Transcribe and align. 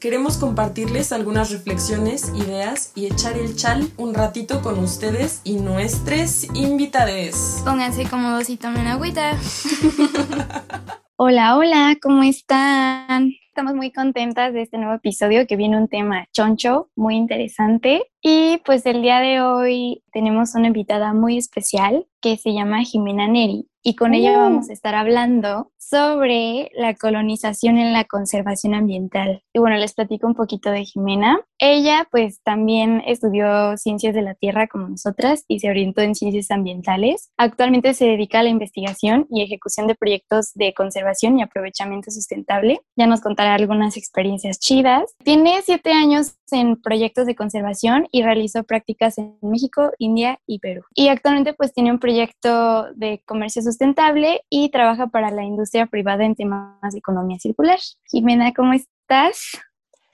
Queremos 0.00 0.36
compartirles 0.36 1.10
algunas 1.10 1.50
reflexiones, 1.50 2.30
ideas 2.34 2.92
y 2.94 3.06
echar 3.06 3.38
el 3.38 3.56
chal 3.56 3.88
un 3.96 4.12
ratito 4.12 4.60
con 4.60 4.78
ustedes 4.78 5.40
y 5.42 5.54
nuestros 5.54 6.44
invitades. 6.54 7.62
Pónganse 7.64 8.04
cómodos 8.04 8.50
y 8.50 8.58
tomen 8.58 8.86
agüita. 8.86 9.38
Hola, 11.16 11.56
hola, 11.56 11.96
¿cómo 12.02 12.22
están? 12.22 13.32
Estamos 13.56 13.74
muy 13.74 13.90
contentas 13.90 14.52
de 14.52 14.60
este 14.60 14.76
nuevo 14.76 14.92
episodio 14.92 15.46
que 15.46 15.56
viene 15.56 15.78
un 15.78 15.88
tema 15.88 16.28
choncho, 16.30 16.90
muy 16.94 17.16
interesante. 17.16 18.02
Y 18.20 18.60
pues 18.66 18.84
el 18.84 19.00
día 19.00 19.20
de 19.20 19.40
hoy 19.40 20.02
tenemos 20.12 20.54
una 20.54 20.66
invitada 20.66 21.14
muy 21.14 21.38
especial 21.38 22.06
que 22.20 22.36
se 22.36 22.52
llama 22.52 22.82
Jimena 22.82 23.28
Neri 23.28 23.66
y 23.82 23.94
con 23.94 24.14
ella 24.14 24.32
Uh. 24.32 24.40
vamos 24.40 24.68
a 24.68 24.72
estar 24.72 24.96
hablando 24.96 25.70
sobre 25.78 26.72
la 26.74 26.94
colonización 26.94 27.78
en 27.78 27.92
la 27.92 28.02
conservación 28.02 28.74
ambiental. 28.74 29.44
Y 29.52 29.60
bueno, 29.60 29.76
les 29.76 29.94
platico 29.94 30.26
un 30.26 30.34
poquito 30.34 30.72
de 30.72 30.84
Jimena. 30.84 31.38
Ella 31.60 32.08
pues 32.10 32.42
también 32.42 33.00
estudió 33.06 33.76
ciencias 33.76 34.12
de 34.12 34.22
la 34.22 34.34
tierra 34.34 34.66
como 34.66 34.88
nosotras 34.88 35.44
y 35.46 35.60
se 35.60 35.70
orientó 35.70 36.00
en 36.00 36.16
ciencias 36.16 36.50
ambientales. 36.50 37.30
Actualmente 37.36 37.94
se 37.94 38.06
dedica 38.06 38.40
a 38.40 38.42
la 38.42 38.48
investigación 38.48 39.28
y 39.30 39.42
ejecución 39.42 39.86
de 39.86 39.94
proyectos 39.94 40.50
de 40.54 40.74
conservación 40.74 41.38
y 41.38 41.42
aprovechamiento 41.42 42.10
sustentable. 42.10 42.80
Ya 42.96 43.06
nos 43.06 43.20
contará 43.20 43.45
algunas 43.54 43.96
experiencias 43.96 44.58
chidas. 44.58 45.14
Tiene 45.24 45.60
siete 45.62 45.92
años 45.92 46.36
en 46.50 46.80
proyectos 46.80 47.26
de 47.26 47.34
conservación 47.34 48.08
y 48.12 48.22
realizó 48.22 48.64
prácticas 48.64 49.18
en 49.18 49.36
México, 49.42 49.92
India 49.98 50.38
y 50.46 50.58
Perú. 50.58 50.82
Y 50.94 51.08
actualmente 51.08 51.54
pues 51.54 51.72
tiene 51.72 51.90
un 51.90 51.98
proyecto 51.98 52.92
de 52.94 53.22
comercio 53.24 53.62
sustentable 53.62 54.42
y 54.48 54.70
trabaja 54.70 55.08
para 55.08 55.30
la 55.30 55.44
industria 55.44 55.86
privada 55.86 56.24
en 56.24 56.34
temas 56.34 56.92
de 56.92 56.98
economía 56.98 57.38
circular. 57.38 57.78
Jimena, 58.10 58.52
¿cómo 58.52 58.72
estás? 58.72 59.58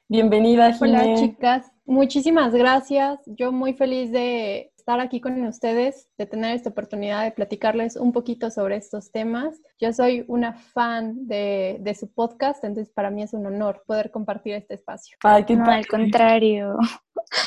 Bienvenida, 0.08 0.76
Hola 0.80 1.04
Jimé. 1.04 1.14
chicas, 1.16 1.72
muchísimas 1.86 2.52
gracias. 2.52 3.20
Yo 3.26 3.50
muy 3.50 3.72
feliz 3.72 4.12
de 4.12 4.71
estar 4.82 4.98
aquí 4.98 5.20
con 5.20 5.40
ustedes, 5.46 6.08
de 6.18 6.26
tener 6.26 6.56
esta 6.56 6.70
oportunidad 6.70 7.22
de 7.22 7.30
platicarles 7.30 7.94
un 7.94 8.12
poquito 8.12 8.50
sobre 8.50 8.74
estos 8.74 9.12
temas. 9.12 9.62
Yo 9.80 9.92
soy 9.92 10.24
una 10.26 10.54
fan 10.54 11.28
de, 11.28 11.78
de 11.80 11.94
su 11.94 12.12
podcast, 12.12 12.64
entonces 12.64 12.92
para 12.92 13.10
mí 13.10 13.22
es 13.22 13.32
un 13.32 13.46
honor 13.46 13.84
poder 13.86 14.10
compartir 14.10 14.54
este 14.54 14.74
espacio. 14.74 15.16
Ay, 15.22 15.44
qué 15.44 15.54
No, 15.54 15.66
al 15.66 15.86
contrario. 15.86 16.76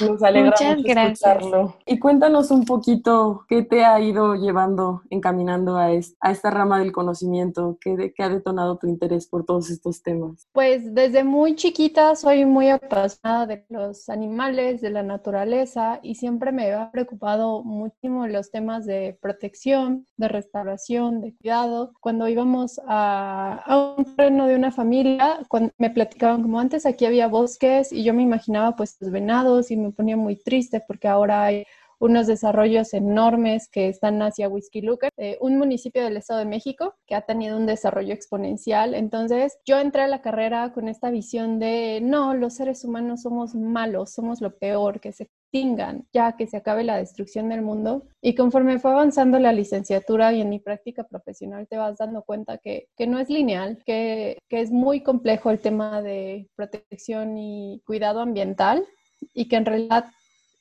Nos 0.02 0.22
alegra 0.24 0.52
Muchas 0.52 0.84
gracias. 0.84 1.22
escucharlo. 1.22 1.76
Y 1.86 2.00
cuéntanos 2.00 2.52
un 2.52 2.66
poquito 2.66 3.46
qué 3.48 3.62
te 3.64 3.86
ha 3.86 4.00
ido 4.02 4.36
llevando, 4.36 5.02
encaminando 5.10 5.78
a, 5.78 5.92
es- 5.94 6.16
a 6.20 6.32
esta 6.32 6.50
rama 6.50 6.80
del 6.80 6.92
conocimiento, 6.92 7.78
qué, 7.80 7.96
de- 7.96 8.14
qué 8.14 8.24
ha 8.24 8.30
detonado 8.30 8.78
tu 8.78 8.88
interés 8.88 9.28
por 9.28 9.46
todos 9.46 9.70
estos 9.70 10.02
temas. 10.04 10.48
Pues 10.52 10.94
desde 10.94 11.24
muy 11.24 11.56
chiquita 11.56 12.16
soy 12.16 12.46
muy 12.46 12.70
apasionada 12.70 13.46
de 13.46 13.66
los 13.70 14.10
animales, 14.10 14.82
de 14.82 14.90
la 14.90 15.04
naturaleza 15.04 16.00
y 16.04 16.16
siempre 16.16 16.52
me 16.52 16.74
ha 16.74 16.92
preocupado 16.92 17.64
muchísimo 17.64 18.28
los 18.28 18.52
temas 18.52 18.86
de 18.86 19.18
protección, 19.22 20.06
de 20.18 20.28
restauración, 20.28 21.22
de 21.22 21.34
cuidado. 21.38 21.94
Cuando 22.02 22.28
íbamos 22.28 22.82
a, 22.88 23.62
a 23.66 23.96
un 23.98 24.04
terreno 24.16 24.48
de 24.48 24.56
una 24.56 24.72
familia, 24.72 25.40
cuando 25.48 25.72
me 25.78 25.90
platicaban 25.90 26.42
como 26.42 26.60
antes 26.60 26.86
aquí 26.86 27.06
había 27.06 27.28
bosques 27.28 27.94
y 27.94 28.04
yo 28.04 28.14
me 28.14 28.24
imaginaba 28.24 28.76
pues 28.76 28.98
los 29.00 29.12
venados 29.12 29.55
y 29.72 29.78
me 29.78 29.92
ponía 29.92 30.18
muy 30.18 30.36
triste 30.36 30.82
porque 30.86 31.08
ahora 31.08 31.44
hay 31.46 31.66
unos 32.00 32.28
desarrollos 32.28 32.94
enormes 32.94 33.70
que 33.70 33.90
están 33.90 34.22
hacia 34.22 34.50
Huizquilucan, 34.50 35.10
eh, 35.18 35.38
un 35.42 35.58
municipio 35.58 36.04
del 36.04 36.18
Estado 36.18 36.40
de 36.40 36.46
México 36.46 36.96
que 37.06 37.16
ha 37.16 37.22
tenido 37.22 37.58
un 37.58 37.66
desarrollo 37.66 38.14
exponencial. 38.14 38.94
Entonces, 38.94 39.58
yo 39.66 39.80
entré 39.80 40.02
a 40.02 40.08
la 40.08 40.22
carrera 40.22 40.74
con 40.74 40.88
esta 40.88 41.10
visión 41.10 41.60
de, 41.60 42.00
no, 42.02 42.34
los 42.34 42.56
seres 42.56 42.84
humanos 42.84 43.22
somos 43.22 43.56
malos, 43.56 44.12
somos 44.12 44.42
lo 44.42 44.58
peor, 44.58 45.00
que 45.00 45.12
se 45.12 45.24
extingan, 45.24 46.06
ya 46.12 46.36
que 46.36 46.48
se 46.48 46.58
acabe 46.58 46.84
la 46.84 46.98
destrucción 46.98 47.50
del 47.50 47.62
mundo. 47.62 48.08
Y 48.22 48.36
conforme 48.36 48.80
fue 48.80 48.92
avanzando 48.92 49.40
la 49.40 49.54
licenciatura 49.54 50.34
y 50.34 50.42
en 50.42 50.50
mi 50.50 50.60
práctica 50.60 51.06
profesional, 51.06 51.68
te 51.68 51.78
vas 51.78 51.98
dando 51.98 52.24
cuenta 52.24 52.58
que, 52.58 52.88
que 52.98 53.08
no 53.08 53.20
es 53.20 53.30
lineal, 53.30 53.82
que, 53.86 54.40
que 54.50 54.60
es 54.60 54.72
muy 54.72 55.02
complejo 55.02 55.52
el 55.52 55.60
tema 55.60 56.02
de 56.02 56.50
protección 56.56 57.38
y 57.38 57.82
cuidado 57.86 58.20
ambiental 58.20 58.86
y 59.34 59.48
que 59.48 59.56
en 59.56 59.66
realidad 59.66 60.06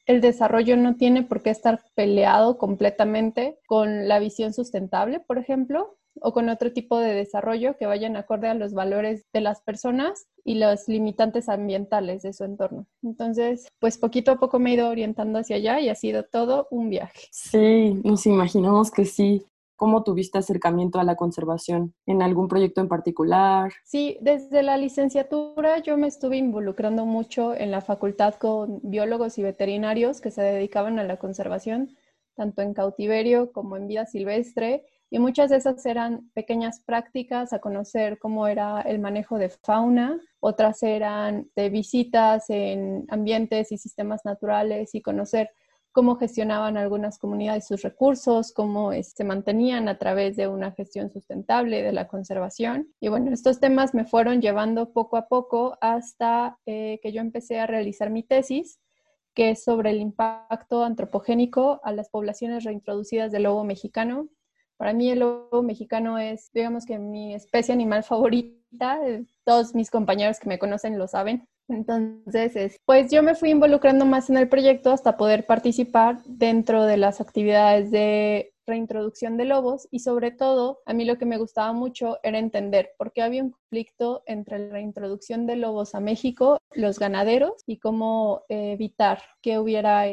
el 0.07 0.21
desarrollo 0.21 0.77
no 0.77 0.97
tiene 0.97 1.23
por 1.23 1.43
qué 1.43 1.51
estar 1.51 1.81
peleado 1.95 2.59
completamente 2.59 3.59
con 3.67 4.07
la 4.07 4.19
visión 4.19 4.53
sustentable, 4.53 5.21
por 5.21 5.39
ejemplo, 5.39 5.97
o 6.21 6.33
con 6.33 6.49
otro 6.49 6.73
tipo 6.73 6.99
de 6.99 7.15
desarrollo 7.15 7.77
que 7.77 7.87
vayan 7.87 8.17
acorde 8.17 8.49
a 8.49 8.55
los 8.55 8.73
valores 8.73 9.25
de 9.33 9.41
las 9.41 9.63
personas 9.63 10.27
y 10.45 10.57
los 10.57 10.87
limitantes 10.89 11.49
ambientales 11.49 12.23
de 12.23 12.33
su 12.33 12.45
entorno. 12.45 12.87
Entonces, 13.03 13.67
pues 13.81 13.99
poquito 13.99 14.33
a 14.33 14.37
poco 14.37 14.59
me 14.59 14.71
he 14.71 14.75
ido 14.75 14.89
orientando 14.89 15.39
hacia 15.39 15.57
allá 15.57 15.81
y 15.81 15.89
ha 15.89 15.95
sido 15.95 16.25
todo 16.25 16.69
un 16.71 16.91
viaje. 16.91 17.29
Sí, 17.33 18.01
nos 18.05 18.27
imaginamos 18.27 18.91
que 18.91 19.05
sí. 19.05 19.45
¿Cómo 19.77 20.05
tuviste 20.05 20.39
acercamiento 20.39 21.01
a 21.01 21.05
la 21.05 21.17
conservación? 21.17 21.95
¿En 22.07 22.23
algún 22.23 22.49
proyecto 22.49 22.81
en 22.81 22.89
particular? 22.89 23.73
Sí, 23.85 24.17
desde 24.21 24.63
la 24.63 24.77
licenciatura 24.77 25.79
yo 25.79 25.97
me 25.97 26.07
estuve 26.07 26.37
involucrando 26.37 27.07
mucho 27.07 27.55
en 27.55 27.71
la 27.73 27.81
facultad 27.81 28.35
con 28.35 28.81
biólogos 28.85 29.37
y 29.39 29.43
veterinarios 29.43 30.21
que 30.21 30.31
se 30.31 30.43
dedicaban 30.43 30.99
a 31.01 31.05
la 31.05 31.17
conservación, 31.17 31.97
tanto 32.37 32.63
en 32.63 32.73
cautiverio 32.73 33.53
como 33.53 33.77
en 33.77 33.89
vida 33.89 34.07
silvestre, 34.07 34.85
y 35.11 35.19
muchas 35.19 35.51
de 35.51 35.57
esas 35.57 35.85
eran 35.87 36.31
pequeñas 36.35 36.81
prácticas 36.81 37.53
a 37.53 37.61
conocer 37.61 38.19
cómo 38.19 38.49
era 38.49 38.81
el 38.81 38.99
manejo 38.99 39.39
de 39.39 39.49
fauna, 39.49 40.21
otras 40.41 40.83
eran 40.83 41.49
de 41.55 41.71
visitas 41.71 42.51
en 42.51 43.07
ambientes 43.09 43.71
y 43.71 43.79
sistemas 43.79 44.25
naturales 44.25 44.95
y 44.95 45.03
conocer 45.03 45.51
cómo 45.95 46.17
gestionaban 46.17 46.77
algunas 46.77 47.19
comunidades 47.19 47.69
sus 47.69 47.83
recursos, 47.83 48.53
cómo 48.53 48.93
es- 48.93 49.13
se 49.17 49.23
mantenían 49.25 49.89
a 49.89 49.97
través 49.97 50.37
de 50.37 50.49
una 50.49 50.73
gestión 50.73 51.11
sustentable 51.11 51.83
de 51.83 51.93
la 51.93 52.09
conservación. 52.09 52.89
Y 53.01 53.09
bueno, 53.09 53.33
estos 53.33 53.61
temas 53.61 53.95
me 53.95 54.05
fueron 54.05 54.43
llevando 54.43 54.93
poco 54.93 55.17
a 55.17 55.29
poco 55.29 55.79
hasta 55.81 56.59
eh, 56.67 56.99
que 57.01 57.13
yo 57.13 57.21
empecé 57.21 57.61
a 57.61 57.67
realizar 57.69 58.11
mi 58.11 58.25
tesis, 58.25 58.81
que 59.35 59.51
es 59.51 59.63
sobre 59.63 59.91
el 59.91 60.01
impacto 60.01 60.83
antropogénico 60.85 61.81
a 61.85 61.93
las 61.93 62.09
poblaciones 62.11 62.65
reintroducidas 62.65 63.31
del 63.31 63.45
lobo 63.45 63.63
mexicano. 63.65 64.29
Para 64.77 64.93
mí 64.95 65.11
el 65.11 65.21
lobo 65.21 65.63
mexicano 65.63 66.19
es, 66.19 66.51
digamos 66.53 66.87
que 66.87 66.99
mi 66.99 67.35
especie 67.35 67.73
animal 67.73 68.03
favorita. 68.03 68.99
Todos 69.45 69.75
mis 69.77 69.91
compañeros 69.91 70.41
que 70.41 70.49
me 70.49 70.59
conocen 70.59 70.99
lo 70.99 71.07
saben. 71.07 71.47
Entonces, 71.69 72.57
es- 72.57 72.79
pues 72.85 73.11
yo 73.11 73.23
me 73.23 73.35
fui 73.35 73.51
involucrando 73.51 74.05
más 74.07 74.31
en 74.31 74.37
el 74.37 74.49
proyecto 74.49 74.93
hasta 74.93 75.17
poder 75.17 75.47
participar 75.47 76.23
dentro 76.27 76.85
de 76.85 76.97
las 76.99 77.21
actividades 77.21 77.91
de 77.91 78.54
reintroducción 78.67 79.37
de 79.37 79.45
lobos 79.45 79.89
y 79.91 80.01
sobre 80.01 80.31
todo 80.31 80.81
a 80.87 80.93
mí 80.93 81.05
lo 81.05 81.19
que 81.19 81.27
me 81.27 81.39
gustaba 81.39 81.73
mucho 81.73 82.19
era 82.23 82.39
entender 82.39 82.93
por 82.97 83.13
qué 83.13 83.23
había 83.23 83.43
un 83.43 83.51
conflicto 83.51 84.23
entre 84.27 84.59
la 84.59 84.73
reintroducción 84.73 85.47
de 85.47 85.57
lobos 85.57 85.95
a 85.95 86.01
México, 86.01 86.59
los 86.73 86.99
ganaderos 86.99 87.63
y 87.67 87.79
cómo 87.79 88.43
eh, 88.49 88.73
evitar 88.73 89.23
que 89.43 89.59
hubiera 89.59 90.05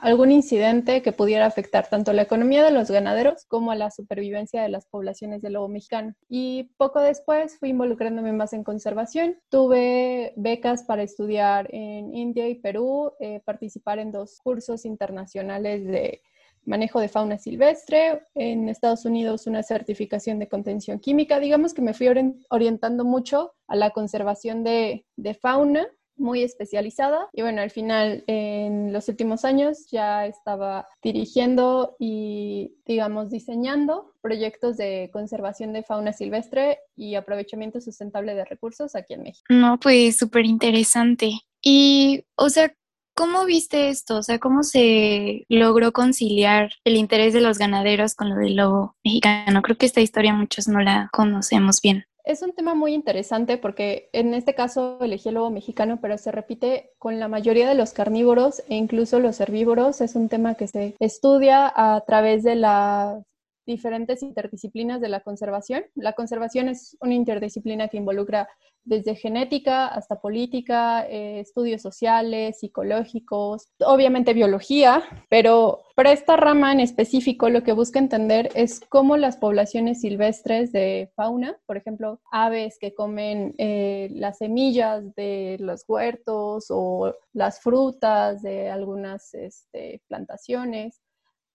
algún 0.00 0.30
incidente 0.30 1.02
que 1.02 1.12
pudiera 1.12 1.46
afectar 1.46 1.88
tanto 1.88 2.12
la 2.12 2.22
economía 2.22 2.64
de 2.64 2.70
los 2.70 2.90
ganaderos 2.90 3.44
como 3.46 3.70
a 3.70 3.76
la 3.76 3.90
supervivencia 3.90 4.62
de 4.62 4.68
las 4.68 4.86
poblaciones 4.86 5.40
de 5.40 5.50
lobo 5.50 5.68
mexicano. 5.68 6.14
Y 6.28 6.70
poco 6.76 7.00
después 7.00 7.58
fui 7.58 7.70
involucrándome 7.70 8.32
más 8.32 8.52
en 8.52 8.64
conservación. 8.64 9.36
Tuve 9.48 10.34
becas 10.36 10.82
para 10.82 11.02
estudiar 11.02 11.68
en 11.72 12.14
India 12.14 12.48
y 12.48 12.56
Perú, 12.56 13.12
eh, 13.20 13.40
participar 13.44 13.98
en 13.98 14.12
dos 14.12 14.40
cursos 14.42 14.84
internacionales 14.84 15.86
de 15.86 16.22
manejo 16.68 17.00
de 17.00 17.08
fauna 17.08 17.38
silvestre, 17.38 18.22
en 18.34 18.68
Estados 18.68 19.04
Unidos 19.04 19.46
una 19.46 19.62
certificación 19.62 20.38
de 20.38 20.48
contención 20.48 21.00
química. 21.00 21.40
Digamos 21.40 21.74
que 21.74 21.82
me 21.82 21.94
fui 21.94 22.06
orien- 22.06 22.44
orientando 22.50 23.04
mucho 23.04 23.54
a 23.66 23.74
la 23.76 23.90
conservación 23.90 24.64
de, 24.64 25.04
de 25.16 25.34
fauna 25.34 25.86
muy 26.20 26.42
especializada 26.42 27.28
y 27.32 27.42
bueno, 27.42 27.62
al 27.62 27.70
final 27.70 28.24
en 28.26 28.92
los 28.92 29.08
últimos 29.08 29.44
años 29.44 29.86
ya 29.88 30.26
estaba 30.26 30.88
dirigiendo 31.00 31.94
y 32.00 32.74
digamos 32.84 33.30
diseñando 33.30 34.12
proyectos 34.20 34.76
de 34.76 35.10
conservación 35.12 35.72
de 35.72 35.84
fauna 35.84 36.12
silvestre 36.12 36.80
y 36.96 37.14
aprovechamiento 37.14 37.80
sustentable 37.80 38.34
de 38.34 38.44
recursos 38.44 38.96
aquí 38.96 39.14
en 39.14 39.22
México. 39.22 39.46
No, 39.48 39.78
pues 39.78 40.16
súper 40.16 40.44
interesante. 40.44 41.30
Y, 41.62 42.24
o 42.34 42.50
sea, 42.50 42.74
¿cómo 43.18 43.44
viste 43.44 43.88
esto? 43.88 44.18
O 44.18 44.22
sea, 44.22 44.38
¿cómo 44.38 44.62
se 44.62 45.44
logró 45.48 45.92
conciliar 45.92 46.70
el 46.84 46.96
interés 46.96 47.34
de 47.34 47.40
los 47.40 47.58
ganaderos 47.58 48.14
con 48.14 48.30
lo 48.30 48.36
del 48.36 48.54
lobo 48.54 48.94
mexicano? 49.04 49.60
Creo 49.60 49.76
que 49.76 49.86
esta 49.86 50.00
historia 50.00 50.32
muchos 50.32 50.68
no 50.68 50.80
la 50.80 51.08
conocemos 51.12 51.80
bien. 51.82 52.04
Es 52.22 52.42
un 52.42 52.52
tema 52.52 52.74
muy 52.74 52.94
interesante 52.94 53.56
porque 53.56 54.08
en 54.12 54.34
este 54.34 54.54
caso 54.54 54.98
elegí 55.00 55.30
el 55.30 55.34
lobo 55.34 55.50
mexicano, 55.50 55.98
pero 56.00 56.16
se 56.16 56.30
repite 56.30 56.90
con 56.98 57.18
la 57.18 57.26
mayoría 57.26 57.68
de 57.68 57.74
los 57.74 57.92
carnívoros 57.92 58.62
e 58.68 58.76
incluso 58.76 59.18
los 59.18 59.40
herbívoros. 59.40 60.00
Es 60.00 60.14
un 60.14 60.28
tema 60.28 60.54
que 60.54 60.68
se 60.68 60.94
estudia 61.00 61.72
a 61.74 62.00
través 62.06 62.44
de 62.44 62.54
la 62.54 63.20
diferentes 63.68 64.22
interdisciplinas 64.22 65.00
de 65.00 65.10
la 65.10 65.20
conservación. 65.20 65.84
La 65.94 66.14
conservación 66.14 66.68
es 66.68 66.96
una 67.00 67.14
interdisciplina 67.14 67.88
que 67.88 67.98
involucra 67.98 68.48
desde 68.84 69.14
genética 69.14 69.86
hasta 69.86 70.20
política, 70.20 71.06
eh, 71.06 71.40
estudios 71.40 71.82
sociales, 71.82 72.58
psicológicos, 72.58 73.68
obviamente 73.84 74.32
biología, 74.32 75.04
pero 75.28 75.82
para 75.94 76.12
esta 76.12 76.36
rama 76.36 76.72
en 76.72 76.80
específico 76.80 77.50
lo 77.50 77.62
que 77.62 77.72
busca 77.72 77.98
entender 77.98 78.48
es 78.54 78.80
cómo 78.88 79.18
las 79.18 79.36
poblaciones 79.36 80.00
silvestres 80.00 80.72
de 80.72 81.12
fauna, 81.14 81.58
por 81.66 81.76
ejemplo, 81.76 82.20
aves 82.32 82.78
que 82.80 82.94
comen 82.94 83.54
eh, 83.58 84.08
las 84.12 84.38
semillas 84.38 85.14
de 85.14 85.58
los 85.60 85.84
huertos 85.86 86.66
o 86.70 87.14
las 87.34 87.60
frutas 87.60 88.40
de 88.40 88.70
algunas 88.70 89.34
este, 89.34 90.00
plantaciones, 90.08 91.02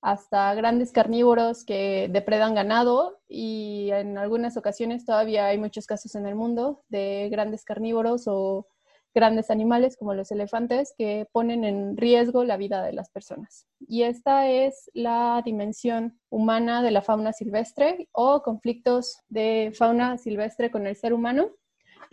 hasta 0.03 0.53
grandes 0.53 0.91
carnívoros 0.91 1.63
que 1.63 2.09
depredan 2.11 2.53
ganado 2.53 3.21
y 3.29 3.89
en 3.91 4.17
algunas 4.17 4.57
ocasiones 4.57 5.05
todavía 5.05 5.47
hay 5.47 5.57
muchos 5.57 5.87
casos 5.87 6.13
en 6.15 6.27
el 6.27 6.35
mundo 6.35 6.83
de 6.89 7.29
grandes 7.31 7.63
carnívoros 7.63 8.25
o 8.27 8.67
grandes 9.15 9.49
animales 9.49 9.95
como 9.95 10.13
los 10.13 10.29
elefantes 10.31 10.93
que 10.97 11.27
ponen 11.31 11.63
en 11.63 11.95
riesgo 11.95 12.43
la 12.43 12.57
vida 12.57 12.83
de 12.83 12.91
las 12.91 13.09
personas. 13.11 13.65
Y 13.79 14.03
esta 14.03 14.49
es 14.49 14.91
la 14.93 15.41
dimensión 15.45 16.19
humana 16.29 16.81
de 16.81 16.91
la 16.91 17.01
fauna 17.01 17.31
silvestre 17.31 18.09
o 18.11 18.41
conflictos 18.41 19.19
de 19.29 19.71
fauna 19.73 20.17
silvestre 20.17 20.69
con 20.69 20.85
el 20.85 20.97
ser 20.97 21.13
humano 21.13 21.51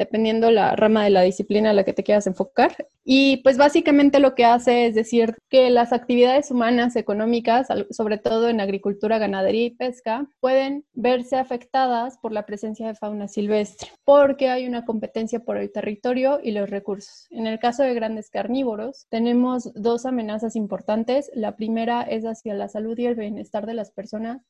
dependiendo 0.00 0.50
la 0.50 0.74
rama 0.76 1.04
de 1.04 1.10
la 1.10 1.20
disciplina 1.20 1.70
a 1.70 1.72
la 1.74 1.84
que 1.84 1.92
te 1.92 2.02
quieras 2.02 2.26
enfocar. 2.26 2.88
Y 3.04 3.36
pues 3.42 3.58
básicamente 3.58 4.18
lo 4.18 4.34
que 4.34 4.46
hace 4.46 4.86
es 4.86 4.94
decir 4.94 5.36
que 5.50 5.68
las 5.68 5.92
actividades 5.92 6.50
humanas 6.50 6.96
económicas, 6.96 7.68
sobre 7.90 8.16
todo 8.16 8.48
en 8.48 8.62
agricultura, 8.62 9.18
ganadería 9.18 9.66
y 9.66 9.70
pesca, 9.72 10.26
pueden 10.40 10.86
verse 10.94 11.36
afectadas 11.36 12.16
por 12.16 12.32
la 12.32 12.46
presencia 12.46 12.86
de 12.86 12.94
fauna 12.94 13.28
silvestre, 13.28 13.90
porque 14.06 14.48
hay 14.48 14.66
una 14.66 14.86
competencia 14.86 15.40
por 15.40 15.58
el 15.58 15.70
territorio 15.70 16.40
y 16.42 16.52
los 16.52 16.70
recursos. 16.70 17.26
En 17.28 17.46
el 17.46 17.58
caso 17.58 17.82
de 17.82 17.92
grandes 17.92 18.30
carnívoros, 18.30 19.06
tenemos 19.10 19.70
dos 19.74 20.06
amenazas 20.06 20.56
importantes. 20.56 21.30
La 21.34 21.56
primera 21.56 22.00
es 22.04 22.24
hacia 22.24 22.54
la 22.54 22.70
salud 22.70 22.98
y 22.98 23.04
el 23.04 23.16
bienestar 23.16 23.66
de 23.66 23.74
las 23.74 23.90
personas. 23.90 24.40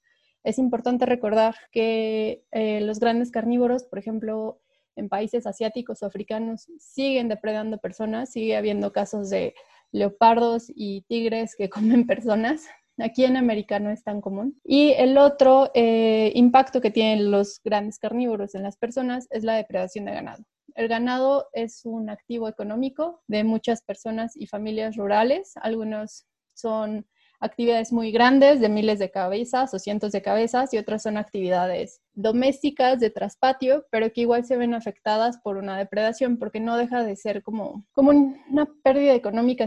Es 0.44 0.58
importante 0.58 1.06
recordar 1.06 1.56
que 1.73 2.44
eh, 2.53 2.81
los 2.82 3.00
grandes 3.00 3.32
carnívoros, 3.32 3.82
por 3.82 3.99
ejemplo, 3.99 4.61
en 5.00 5.08
países 5.08 5.47
asiáticos 5.47 6.02
o 6.02 6.06
africanos 6.06 6.69
siguen 6.79 7.29
depredando 7.29 7.79
personas, 7.79 8.31
sigue 8.31 8.56
habiendo 8.56 8.93
casos 8.93 9.31
de 9.31 9.55
leopardos 9.91 10.70
y 10.75 11.02
tigres 11.08 11.56
que 11.56 11.69
comen 11.70 12.06
personas. 12.06 12.67
Aquí 12.99 13.25
en 13.25 13.37
América 13.37 13.81
no 13.81 13.91
es 13.91 14.05
tan 14.05 14.20
común. 14.20 14.61
Y 14.62 14.91
el 14.93 15.17
otro 15.17 15.70
eh, 15.75 16.32
impacto 16.35 16.81
que 16.81 16.91
tienen 16.91 17.31
los 17.31 17.61
grandes 17.64 17.99
carnívoros 17.99 18.55
en 18.55 18.62
las 18.62 18.76
personas 18.76 19.26
es 19.31 19.43
la 19.43 19.55
depredación 19.55 20.05
de 20.05 20.12
ganado. 20.12 20.44
El 20.75 20.87
ganado 20.87 21.49
es 21.53 21.85
un 21.85 22.11
activo 22.11 22.46
económico 22.46 23.23
de 23.26 23.43
muchas 23.43 23.82
personas 23.82 24.37
y 24.37 24.46
familias 24.46 24.96
rurales. 24.96 25.55
Algunos 25.56 26.26
son 26.55 27.06
actividades 27.40 27.92
muy 27.92 28.12
grandes 28.12 28.60
de 28.60 28.69
miles 28.69 28.98
de 28.98 29.10
cabezas 29.10 29.72
o 29.75 29.78
cientos 29.78 30.12
de 30.12 30.22
cabezas 30.22 30.72
y 30.72 30.78
otras 30.78 31.02
son 31.02 31.16
actividades 31.16 32.02
domésticas 32.14 33.00
de 33.00 33.10
traspatio, 33.10 33.87
pero 33.90 34.12
que 34.12 34.20
igual 34.20 34.44
se 34.44 34.56
ven 34.56 34.75
afectadas 34.75 35.38
por 35.38 35.56
una 35.56 35.78
depredación 35.78 36.38
porque 36.38 36.60
no 36.60 36.76
deja 36.76 37.02
de 37.02 37.16
ser 37.16 37.42
como, 37.42 37.87
como 37.92 38.10
una 38.10 38.69
pérdida 38.82 39.14
económica 39.14 39.66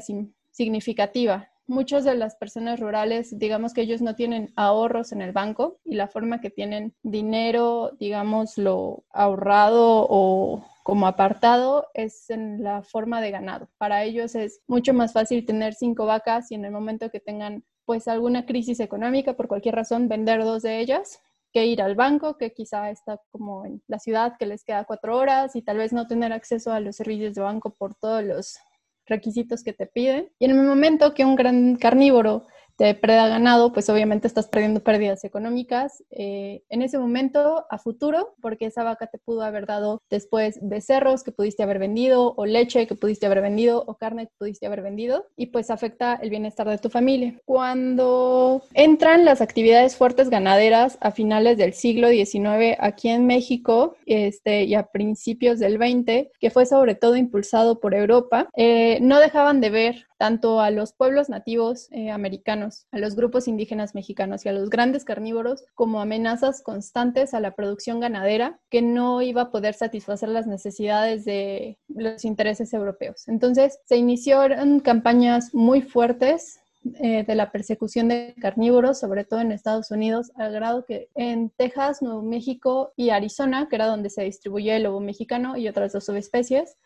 significativa. 0.52 1.50
Muchas 1.66 2.04
de 2.04 2.14
las 2.16 2.36
personas 2.36 2.80
rurales, 2.80 3.40
digamos 3.40 3.74
que 3.74 3.82
ellos 3.82 4.02
no 4.02 4.16
tienen 4.16 4.52
ahorros 4.56 5.14
en 5.14 5.22
el 5.22 5.32
banco 5.32 5.80
y 5.86 5.96
la 5.96 6.08
forma 6.08 6.42
que 6.42 6.50
tienen 6.50 6.94
dinero, 7.04 7.92
digamos, 8.00 8.58
lo 8.58 9.06
ahorrado 9.12 10.06
o 10.10 10.66
como 10.84 11.08
apartado 11.08 11.88
es 11.94 12.30
en 12.30 12.62
la 12.62 12.84
forma 12.84 13.22
de 13.22 13.32
ganado. 13.32 13.70
Para 13.78 14.04
ellos 14.04 14.36
es 14.36 14.62
mucho 14.68 14.94
más 14.94 15.14
fácil 15.14 15.46
tener 15.46 15.74
cinco 15.74 16.06
vacas 16.06 16.52
y 16.52 16.56
en 16.56 16.66
el 16.66 16.72
momento 16.72 17.10
que 17.10 17.22
tengan 17.22 17.64
pues 17.86 18.08
alguna 18.08 18.46
crisis 18.46 18.80
económica 18.80 19.34
por 19.34 19.48
cualquier 19.48 19.76
razón 19.76 20.08
vender 20.08 20.44
dos 20.44 20.62
de 20.62 20.80
ellas 20.80 21.22
que 21.54 21.66
ir 21.66 21.82
al 21.82 21.96
banco, 21.96 22.38
que 22.38 22.52
quizá 22.52 22.90
está 22.90 23.22
como 23.32 23.66
en 23.66 23.82
la 23.88 24.00
ciudad 24.00 24.36
que 24.38 24.46
les 24.46 24.64
queda 24.64 24.86
cuatro 24.86 25.18
horas 25.18 25.56
y 25.56 25.62
tal 25.62 25.78
vez 25.78 25.94
no 25.94 26.08
tener 26.08 26.34
acceso 26.34 26.72
a 26.72 26.80
los 26.80 26.96
servicios 26.96 27.36
de 27.36 27.42
banco 27.42 27.74
por 27.74 27.96
todos 27.96 28.24
los 28.24 28.58
requisitos 29.06 29.64
que 29.64 29.74
te 29.74 29.86
piden. 29.86 30.32
Y 30.40 30.46
en 30.46 30.52
el 30.52 30.66
momento 30.66 31.14
que 31.14 31.26
un 31.26 31.36
gran 31.36 31.76
carnívoro 31.76 32.48
te 32.78 32.94
preda 32.96 33.28
ganado, 33.28 33.74
pues 33.74 33.90
obviamente 33.90 34.28
estás 34.28 34.48
perdiendo 34.48 34.84
pérdidas 34.84 35.24
económicas 35.24 36.04
eh, 36.10 36.64
en 36.70 36.82
ese 36.82 36.98
momento 36.98 37.66
a 37.70 37.78
futuro, 37.78 38.36
porque 38.42 38.66
esa 38.66 38.84
vaca 38.84 39.08
te 39.08 39.20
pudo 39.20 39.44
haber 39.44 39.66
dado 39.66 40.02
después 40.10 40.60
becerros 40.62 41.24
que 41.24 41.32
pudiste 41.32 41.64
haber 41.64 41.80
vendido, 41.80 42.34
o 42.36 42.46
leche 42.46 42.88
que 42.88 42.96
pudiste 42.96 43.26
haber 43.26 43.42
vendido, 43.42 43.84
o 43.86 43.96
carne 43.96 44.28
que 44.28 44.34
pudiste 44.38 44.66
haber 44.66 44.82
vendido, 44.82 45.26
y 45.36 45.48
pues 45.48 45.70
afecta 45.70 46.16
el 46.22 46.30
bienestar 46.30 46.68
de 46.68 46.78
tu 46.78 46.90
familia. 46.90 47.40
Cuando 47.46 48.64
entran 48.74 49.26
las 49.26 49.42
actividades 49.42 49.96
fuertes 49.96 50.30
ganaderas 50.30 50.98
a 51.02 51.12
finales 51.12 51.58
del 51.58 51.74
siglo 51.74 52.10
XIX 52.10 52.78
aquí 52.80 53.10
en 53.10 53.26
México 53.28 53.96
este, 54.06 54.64
y 54.64 54.76
a 54.76 54.88
principios 54.88 55.60
del 55.60 55.78
XX, 55.78 56.30
que 56.40 56.50
fue 56.50 56.66
sobre 56.66 56.96
todo 56.96 57.16
impulsado 57.16 57.80
por 57.80 57.94
Europa, 57.94 58.50
eh, 58.56 59.00
no 59.02 59.20
dejaban 59.20 59.62
de 59.62 59.70
ver 59.70 60.08
tanto 60.24 60.62
a 60.62 60.72
los 60.72 60.94
pueblos 60.94 61.28
nativos 61.28 61.90
eh, 61.92 62.10
americanos, 62.10 62.88
a 62.94 62.98
los 62.98 63.14
grupos 63.18 63.50
indígenas 63.50 63.94
mexicanos 63.94 64.46
y 64.46 64.48
a 64.48 64.54
los 64.54 64.70
grandes 64.70 65.04
carnívoros 65.04 65.66
como 65.76 66.00
amenazas 66.00 66.62
constantes 66.62 67.34
a 67.34 67.42
la 67.42 67.56
producción 67.56 68.00
ganadera 68.00 68.58
que 68.70 68.82
no 68.82 69.22
iba 69.22 69.42
a 69.42 69.52
poder 69.52 69.74
satisfacer 69.74 70.30
las 70.30 70.48
necesidades 70.48 71.26
de 71.26 71.78
los 71.90 72.24
intereses 72.24 72.72
europeos. 72.72 73.28
Entonces 73.28 73.80
se 73.84 73.98
iniciaron 73.98 74.80
campañas 74.80 75.54
muy 75.54 75.82
fuertes 75.82 76.62
eh, 77.02 77.26
de 77.28 77.36
la 77.36 77.52
persecución 77.52 78.08
de 78.08 78.34
carnívoros, 78.40 79.02
sobre 79.02 79.26
todo 79.26 79.42
en 79.42 79.52
Estados 79.52 79.92
Unidos, 79.92 80.32
al 80.38 80.54
grado 80.54 80.86
que 80.86 81.10
en 81.16 81.50
Texas, 81.50 82.02
Nuevo 82.02 82.22
México 82.22 82.94
y 82.96 83.10
Arizona, 83.10 83.68
que 83.68 83.76
era 83.76 83.88
donde 83.88 84.10
se 84.10 84.24
distribuye 84.24 84.74
el 84.74 84.84
lobo 84.84 85.02
mexicano 85.02 85.58
y 85.58 85.68
otras 85.68 85.92
dos 85.92 86.06
subespecies, 86.06 86.78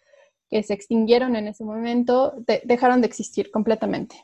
que 0.50 0.64
se 0.64 0.74
extinguieron 0.74 1.36
en 1.36 1.48
ese 1.48 1.64
momento 1.64 2.34
dejaron 2.64 3.02
de 3.02 3.08
existir 3.08 3.52
completamente. 3.52 4.16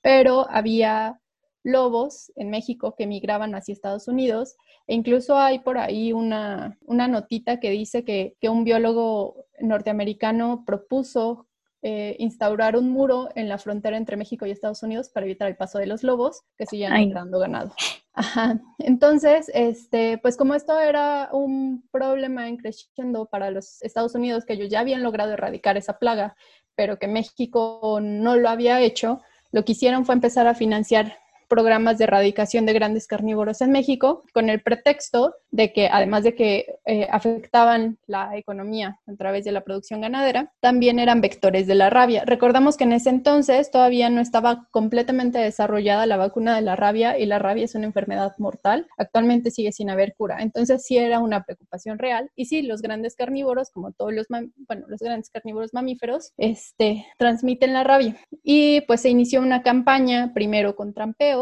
Pero 0.00 0.46
había 0.50 1.20
lobos 1.64 2.32
en 2.36 2.50
México 2.50 2.94
que 2.96 3.06
migraban 3.06 3.54
hacia 3.54 3.72
Estados 3.72 4.08
Unidos 4.08 4.56
e 4.86 4.94
incluso 4.94 5.36
hay 5.36 5.60
por 5.60 5.78
ahí 5.78 6.12
una, 6.12 6.76
una 6.82 7.06
notita 7.06 7.60
que 7.60 7.70
dice 7.70 8.04
que, 8.04 8.36
que, 8.40 8.48
un 8.48 8.64
biólogo 8.64 9.46
norteamericano 9.60 10.64
propuso 10.66 11.46
eh, 11.82 12.16
instaurar 12.18 12.76
un 12.76 12.90
muro 12.90 13.28
en 13.34 13.48
la 13.48 13.58
frontera 13.58 13.96
entre 13.96 14.16
México 14.16 14.46
y 14.46 14.50
Estados 14.50 14.82
Unidos 14.82 15.08
para 15.08 15.26
evitar 15.26 15.48
el 15.48 15.56
paso 15.56 15.78
de 15.78 15.86
los 15.86 16.02
lobos 16.02 16.42
que 16.56 16.66
siguen 16.66 16.94
migrando 16.94 17.38
ganado. 17.38 17.72
Ajá. 18.14 18.60
Entonces, 18.78 19.50
este, 19.54 20.18
pues 20.18 20.36
como 20.36 20.54
esto 20.54 20.78
era 20.78 21.30
un 21.32 21.82
problema 21.90 22.46
en 22.48 22.58
creciendo 22.58 23.26
para 23.26 23.50
los 23.50 23.82
Estados 23.82 24.14
Unidos, 24.14 24.44
que 24.44 24.52
ellos 24.54 24.68
ya 24.70 24.80
habían 24.80 25.02
logrado 25.02 25.32
erradicar 25.32 25.76
esa 25.78 25.98
plaga, 25.98 26.36
pero 26.74 26.98
que 26.98 27.08
México 27.08 28.00
no 28.02 28.36
lo 28.36 28.48
había 28.50 28.80
hecho, 28.80 29.22
lo 29.50 29.64
que 29.64 29.72
hicieron 29.72 30.04
fue 30.04 30.14
empezar 30.14 30.46
a 30.46 30.54
financiar 30.54 31.16
programas 31.52 31.98
de 31.98 32.04
erradicación 32.04 32.64
de 32.64 32.72
grandes 32.72 33.06
carnívoros 33.06 33.60
en 33.60 33.72
México 33.72 34.24
con 34.32 34.48
el 34.48 34.62
pretexto 34.62 35.34
de 35.50 35.70
que 35.74 35.86
además 35.86 36.24
de 36.24 36.34
que 36.34 36.78
eh, 36.86 37.06
afectaban 37.10 37.98
la 38.06 38.38
economía 38.38 38.98
a 39.06 39.14
través 39.16 39.44
de 39.44 39.52
la 39.52 39.60
producción 39.60 40.00
ganadera, 40.00 40.50
también 40.60 40.98
eran 40.98 41.20
vectores 41.20 41.66
de 41.66 41.74
la 41.74 41.90
rabia. 41.90 42.24
Recordamos 42.24 42.78
que 42.78 42.84
en 42.84 42.94
ese 42.94 43.10
entonces 43.10 43.70
todavía 43.70 44.08
no 44.08 44.22
estaba 44.22 44.66
completamente 44.70 45.40
desarrollada 45.40 46.06
la 46.06 46.16
vacuna 46.16 46.56
de 46.56 46.62
la 46.62 46.74
rabia 46.74 47.18
y 47.18 47.26
la 47.26 47.38
rabia 47.38 47.66
es 47.66 47.74
una 47.74 47.84
enfermedad 47.84 48.32
mortal. 48.38 48.86
Actualmente 48.96 49.50
sigue 49.50 49.72
sin 49.72 49.90
haber 49.90 50.14
cura. 50.16 50.38
Entonces 50.40 50.82
sí 50.86 50.96
era 50.96 51.18
una 51.18 51.44
preocupación 51.44 51.98
real 51.98 52.30
y 52.34 52.46
sí, 52.46 52.62
los 52.62 52.80
grandes 52.80 53.14
carnívoros, 53.14 53.70
como 53.72 53.92
todos 53.92 54.14
los, 54.14 54.26
bueno, 54.28 54.86
los 54.88 55.00
grandes 55.00 55.28
carnívoros 55.28 55.74
mamíferos, 55.74 56.32
este, 56.38 57.04
transmiten 57.18 57.74
la 57.74 57.84
rabia. 57.84 58.16
Y 58.42 58.80
pues 58.86 59.02
se 59.02 59.10
inició 59.10 59.42
una 59.42 59.62
campaña 59.62 60.32
primero 60.32 60.76
con 60.76 60.94
trampeo 60.94 61.41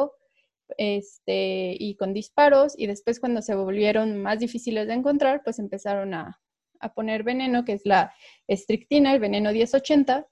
este, 0.78 1.76
y 1.78 1.96
con 1.96 2.12
disparos, 2.14 2.74
y 2.76 2.86
después 2.86 3.20
cuando 3.20 3.42
se 3.42 3.54
volvieron 3.54 4.20
más 4.22 4.38
difíciles 4.38 4.86
de 4.86 4.94
encontrar, 4.94 5.42
pues 5.44 5.58
empezaron 5.58 6.14
a, 6.14 6.40
a 6.80 6.94
poner 6.94 7.22
veneno, 7.22 7.64
que 7.64 7.74
es 7.74 7.82
la 7.84 8.12
estrictina, 8.48 9.12
el 9.12 9.20
veneno 9.20 9.52
1080, 9.52 10.26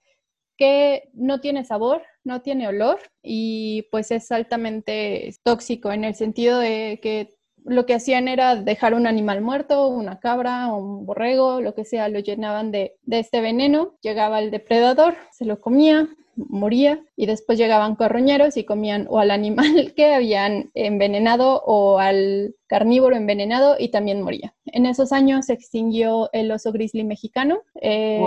que 0.57 1.09
no 1.14 1.40
tiene 1.40 1.64
sabor, 1.64 2.02
no 2.25 2.42
tiene 2.42 2.66
olor 2.68 2.99
y 3.23 3.87
pues 3.90 4.11
es 4.11 4.30
altamente 4.33 5.33
tóxico 5.45 5.92
en 5.92 6.04
el 6.04 6.16
sentido 6.16 6.59
de 6.59 6.99
que 7.00 7.38
lo 7.64 7.87
que 7.87 7.95
hacían 7.95 8.28
era 8.28 8.57
dejar 8.57 8.95
un 8.95 9.07
animal 9.07 9.40
muerto, 9.40 9.88
una 9.88 10.18
cabra, 10.18 10.73
un 10.73 11.07
borrego, 11.07 11.61
lo 11.61 11.75
que 11.75 11.85
sea, 11.85 12.09
lo 12.09 12.18
llenaban 12.18 12.71
de, 12.71 12.97
de 13.02 13.21
este 13.21 13.40
veneno, 13.40 13.97
llegaba 14.00 14.40
el 14.40 14.50
depredador, 14.50 15.16
se 15.33 15.45
lo 15.45 15.61
comía, 15.61 16.09
moría 16.49 17.04
y 17.16 17.26
después 17.26 17.59
llegaban 17.59 17.97
carroñeros 17.97 18.57
y 18.57 18.64
comían 18.64 19.07
o 19.11 19.18
al 19.18 19.30
animal 19.30 19.92
que 19.97 20.14
habían 20.14 20.71
envenenado 20.75 21.62
o 21.64 21.99
al 21.99 22.54
carnívoro 22.68 23.16
envenenado 23.16 23.76
y 23.78 23.88
también 23.88 24.23
moría. 24.23 24.54
En 24.66 24.87
esos 24.87 25.12
años 25.12 25.47
se 25.47 25.54
extinguió 25.54 26.28
el 26.33 26.52
oso 26.52 26.71
grizzly 26.71 27.02
mexicano, 27.02 27.62
eh, 27.80 28.23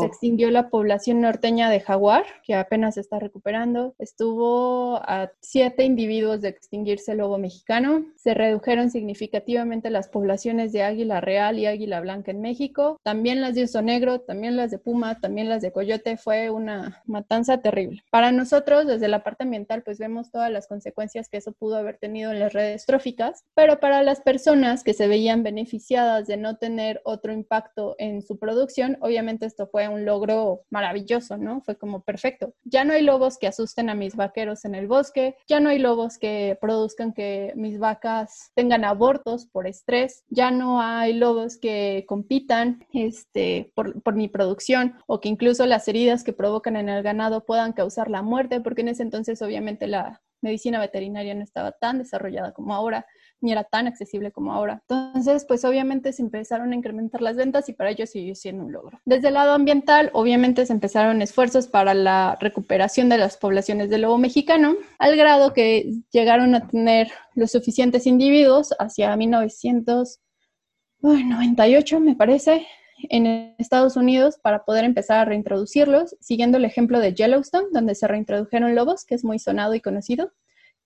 se 0.00 0.06
extinguió 0.06 0.50
la 0.50 0.68
población 0.68 1.22
norteña 1.22 1.70
de 1.70 1.80
jaguar, 1.80 2.24
que 2.44 2.54
apenas 2.54 2.94
se 2.94 3.00
está 3.00 3.18
recuperando, 3.18 3.94
estuvo 3.98 4.96
a 4.96 5.30
siete 5.40 5.84
individuos 5.84 6.42
de 6.42 6.48
extinguirse 6.48 7.12
el 7.12 7.18
lobo 7.18 7.38
mexicano, 7.38 8.04
se 8.16 8.34
redujeron 8.34 8.90
significativamente 8.90 9.88
las 9.88 10.08
poblaciones 10.08 10.72
de 10.72 10.82
águila 10.82 11.22
real 11.22 11.58
y 11.58 11.64
águila 11.64 12.00
blanca 12.00 12.30
en 12.30 12.42
México, 12.42 13.00
también 13.02 13.40
las 13.40 13.54
de 13.54 13.64
oso 13.64 13.80
negro, 13.80 14.20
también 14.20 14.56
las 14.58 14.70
de 14.70 14.78
puma, 14.78 15.18
también 15.20 15.48
las 15.48 15.62
de 15.62 15.72
coyote, 15.72 16.18
fue 16.18 16.50
una 16.50 17.02
matanza 17.06 17.55
terrible. 17.60 18.02
Para 18.10 18.32
nosotros, 18.32 18.86
desde 18.86 19.08
la 19.08 19.22
parte 19.22 19.44
ambiental, 19.44 19.82
pues 19.82 19.98
vemos 19.98 20.30
todas 20.30 20.50
las 20.50 20.66
consecuencias 20.66 21.28
que 21.28 21.38
eso 21.38 21.52
pudo 21.52 21.76
haber 21.76 21.98
tenido 21.98 22.32
en 22.32 22.40
las 22.40 22.52
redes 22.52 22.86
tróficas, 22.86 23.44
pero 23.54 23.80
para 23.80 24.02
las 24.02 24.20
personas 24.20 24.84
que 24.84 24.94
se 24.94 25.08
veían 25.08 25.42
beneficiadas 25.42 26.26
de 26.26 26.36
no 26.36 26.56
tener 26.56 27.00
otro 27.04 27.32
impacto 27.32 27.94
en 27.98 28.22
su 28.22 28.38
producción, 28.38 28.98
obviamente 29.00 29.46
esto 29.46 29.66
fue 29.66 29.88
un 29.88 30.04
logro 30.04 30.62
maravilloso, 30.70 31.36
¿no? 31.36 31.60
Fue 31.62 31.76
como 31.76 32.02
perfecto. 32.02 32.54
Ya 32.64 32.84
no 32.84 32.92
hay 32.92 33.02
lobos 33.02 33.38
que 33.38 33.46
asusten 33.46 33.90
a 33.90 33.94
mis 33.94 34.16
vaqueros 34.16 34.64
en 34.64 34.74
el 34.74 34.86
bosque, 34.86 35.36
ya 35.48 35.60
no 35.60 35.68
hay 35.70 35.78
lobos 35.78 36.18
que 36.18 36.58
produzcan 36.60 37.12
que 37.12 37.52
mis 37.56 37.78
vacas 37.78 38.50
tengan 38.54 38.84
abortos 38.84 39.46
por 39.46 39.66
estrés, 39.66 40.24
ya 40.28 40.50
no 40.50 40.80
hay 40.80 41.12
lobos 41.14 41.56
que 41.56 42.04
compitan 42.06 42.86
este, 42.92 43.72
por, 43.74 44.02
por 44.02 44.14
mi 44.14 44.28
producción 44.28 44.96
o 45.06 45.20
que 45.20 45.28
incluso 45.28 45.66
las 45.66 45.88
heridas 45.88 46.24
que 46.24 46.32
provocan 46.32 46.76
en 46.76 46.88
el 46.88 47.02
ganado 47.02 47.44
puedan 47.46 47.72
causar 47.72 48.10
la 48.10 48.22
muerte, 48.22 48.60
porque 48.60 48.82
en 48.82 48.88
ese 48.88 49.02
entonces 49.02 49.40
obviamente 49.42 49.86
la 49.86 50.22
medicina 50.42 50.80
veterinaria 50.80 51.34
no 51.34 51.42
estaba 51.42 51.72
tan 51.72 51.98
desarrollada 51.98 52.52
como 52.52 52.74
ahora 52.74 53.06
ni 53.40 53.52
era 53.52 53.64
tan 53.64 53.86
accesible 53.86 54.32
como 54.32 54.52
ahora. 54.52 54.82
Entonces, 54.88 55.44
pues 55.46 55.64
obviamente 55.64 56.12
se 56.12 56.22
empezaron 56.22 56.72
a 56.72 56.74
incrementar 56.74 57.20
las 57.20 57.36
ventas 57.36 57.68
y 57.68 57.74
para 57.74 57.90
ello 57.90 58.06
siguió 58.06 58.34
siendo 58.34 58.64
un 58.64 58.72
logro. 58.72 58.98
Desde 59.04 59.28
el 59.28 59.34
lado 59.34 59.52
ambiental, 59.52 60.10
obviamente 60.14 60.64
se 60.64 60.72
empezaron 60.72 61.20
esfuerzos 61.22 61.68
para 61.68 61.94
la 61.94 62.38
recuperación 62.40 63.08
de 63.08 63.18
las 63.18 63.36
poblaciones 63.36 63.90
del 63.90 64.02
lobo 64.02 64.18
mexicano, 64.18 64.74
al 64.98 65.16
grado 65.16 65.52
que 65.52 65.92
llegaron 66.10 66.54
a 66.54 66.66
tener 66.66 67.08
los 67.34 67.52
suficientes 67.52 68.06
individuos 68.06 68.74
hacia 68.78 69.14
1998, 69.16 72.00
me 72.00 72.16
parece, 72.16 72.66
en 72.98 73.54
Estados 73.58 73.96
Unidos 73.96 74.38
para 74.42 74.64
poder 74.64 74.84
empezar 74.84 75.18
a 75.18 75.24
reintroducirlos, 75.24 76.16
siguiendo 76.20 76.58
el 76.58 76.64
ejemplo 76.64 76.98
de 77.00 77.14
Yellowstone, 77.14 77.68
donde 77.72 77.94
se 77.94 78.06
reintrodujeron 78.06 78.74
lobos, 78.74 79.04
que 79.04 79.14
es 79.14 79.24
muy 79.24 79.38
sonado 79.38 79.74
y 79.74 79.80
conocido, 79.80 80.32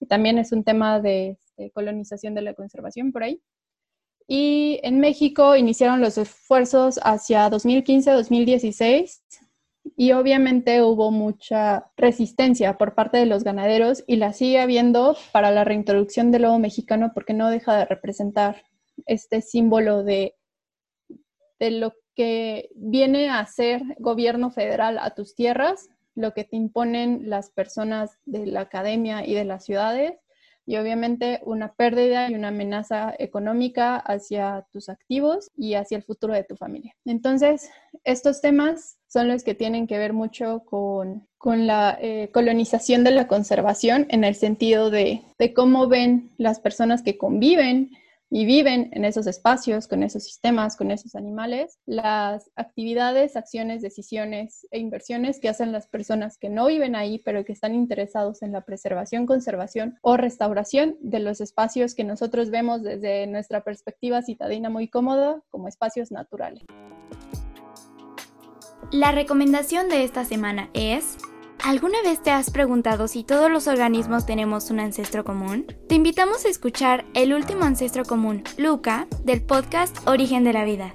y 0.01 0.07
también 0.07 0.39
es 0.39 0.53
un 0.53 0.65
tema 0.65 1.01
de 1.01 1.39
colonización 1.75 2.35
de 2.35 2.43
la 2.43 2.55
conservación 2.55 3.13
por 3.13 3.23
ahí. 3.23 3.41
Y 4.33 4.79
en 4.85 5.01
México 5.01 5.57
iniciaron 5.57 6.01
los 6.01 6.17
esfuerzos 6.17 7.01
hacia 7.03 7.51
2015-2016 7.51 9.21
y 9.97 10.13
obviamente 10.13 10.83
hubo 10.83 11.11
mucha 11.11 11.91
resistencia 11.97 12.79
por 12.79 12.95
parte 12.95 13.19
de 13.19 13.27
los 13.27 13.43
ganaderos 13.43 14.05
y 14.07 14.17
la 14.17 14.33
sigue 14.33 14.61
habiendo 14.61 15.17
para 15.33 15.51
la 15.51 15.65
reintroducción 15.65 16.31
del 16.31 16.43
lobo 16.43 16.61
mexicano 16.61 17.11
porque 17.13 17.35
no 17.35 17.51
deja 17.51 17.77
de 17.77 17.87
representar 17.87 18.63
este 19.05 19.41
símbolo 19.43 20.05
de, 20.05 20.37
de 21.59 21.73
lo 21.73 21.95
que 22.15 22.71
viene 22.75 23.31
a 23.31 23.45
ser 23.47 23.83
gobierno 23.99 24.51
federal 24.51 24.99
a 24.99 25.11
tus 25.11 25.35
tierras, 25.35 25.89
lo 26.15 26.33
que 26.35 26.45
te 26.45 26.57
imponen 26.57 27.31
las 27.31 27.51
personas 27.51 28.19
de 28.25 28.47
la 28.47 28.63
academia 28.63 29.27
y 29.27 29.35
de 29.35 29.45
las 29.45 29.65
ciudades 29.65 30.15
y 30.71 30.77
obviamente 30.77 31.41
una 31.45 31.73
pérdida 31.73 32.31
y 32.31 32.35
una 32.35 32.49
amenaza 32.49 33.13
económica 33.19 33.97
hacia 33.97 34.67
tus 34.73 34.89
activos 34.89 35.51
y 35.57 35.75
hacia 35.75 35.97
el 35.97 36.05
futuro 36.05 36.33
de 36.33 36.45
tu 36.45 36.55
familia. 36.55 36.95
Entonces, 37.05 37.71
estos 38.05 38.41
temas 38.41 38.97
son 39.09 39.27
los 39.27 39.43
que 39.43 39.57
tienen 39.57 39.89
que 39.89 39.99
ver 39.99 40.13
mucho 40.13 40.63
con, 40.65 41.27
la 41.45 41.99
eh, 42.01 42.31
colonización 42.33 43.03
de 43.03 43.11
la 43.11 43.27
conservación 43.27 44.07
en 44.11 44.23
el 44.23 44.37
sentido 44.37 44.91
de, 44.91 45.23
de 45.39 45.55
cómo 45.55 45.89
ven 45.89 46.31
las 46.37 46.61
personas 46.61 47.03
que 47.03 47.19
conviven 47.19 47.91
y 48.31 48.45
viven 48.47 48.91
en 48.93 49.05
esos 49.05 49.27
espacios, 49.27 49.89
con 49.89 50.05
esos 50.05 50.23
sistemas, 50.25 50.77
con 50.77 50.93
esos 50.93 51.17
animales, 51.17 51.79
las 51.85 52.51
actividades, 52.55 53.37
acciones, 53.37 53.83
decisiones 53.83 54.67
e 54.71 54.79
inversiones 54.79 55.41
que 55.41 55.49
hacen 55.49 55.73
las 55.73 55.89
personas 55.89 56.39
que 56.39 56.49
no 56.49 56.67
viven 56.67 56.95
ahí, 56.95 57.19
pero 57.25 57.45
que 57.45 57.53
están 57.53 57.75
interesados 57.75 58.43
en 58.43 58.53
la 58.53 58.65
preservación, 58.65 59.27
conservación 59.27 59.99
o 60.03 60.17
restauración 60.17 60.97
de 61.01 61.19
los 61.19 61.41
espacios 61.41 61.95
que 61.95 62.05
nosotros 62.05 62.51
vemos 62.51 62.83
desde 62.83 63.27
nuestra 63.27 63.65
perspectiva 63.65 64.23
citadina 64.23 64.71
muy 64.71 64.87
cómoda 64.87 65.43
como 65.51 65.67
espacios 65.67 66.13
naturales. 66.13 66.65
La 68.93 69.13
recomendación 69.13 69.89
de 69.89 70.05
esta 70.05 70.25
semana 70.25 70.71
es 70.75 71.17
¿Alguna 71.65 72.01
vez 72.03 72.23
te 72.23 72.31
has 72.31 72.51
preguntado 72.51 73.07
si 73.07 73.23
todos 73.23 73.51
los 73.51 73.69
organismos 73.69 74.25
tenemos 74.25 74.71
un 74.71 74.81
ancestro 74.81 75.25
común? 75.25 75.67
Te 75.89 75.95
invitamos 75.95 76.47
a 76.47 76.49
escuchar 76.49 77.05
El 77.15 77.35
último 77.35 77.65
ancestro 77.65 78.05
común, 78.05 78.43
Luca, 78.57 79.07
del 79.25 79.43
podcast 79.45 79.97
Origen 80.09 80.43
de 80.45 80.55
la 80.55 80.65
Vida. 80.65 80.95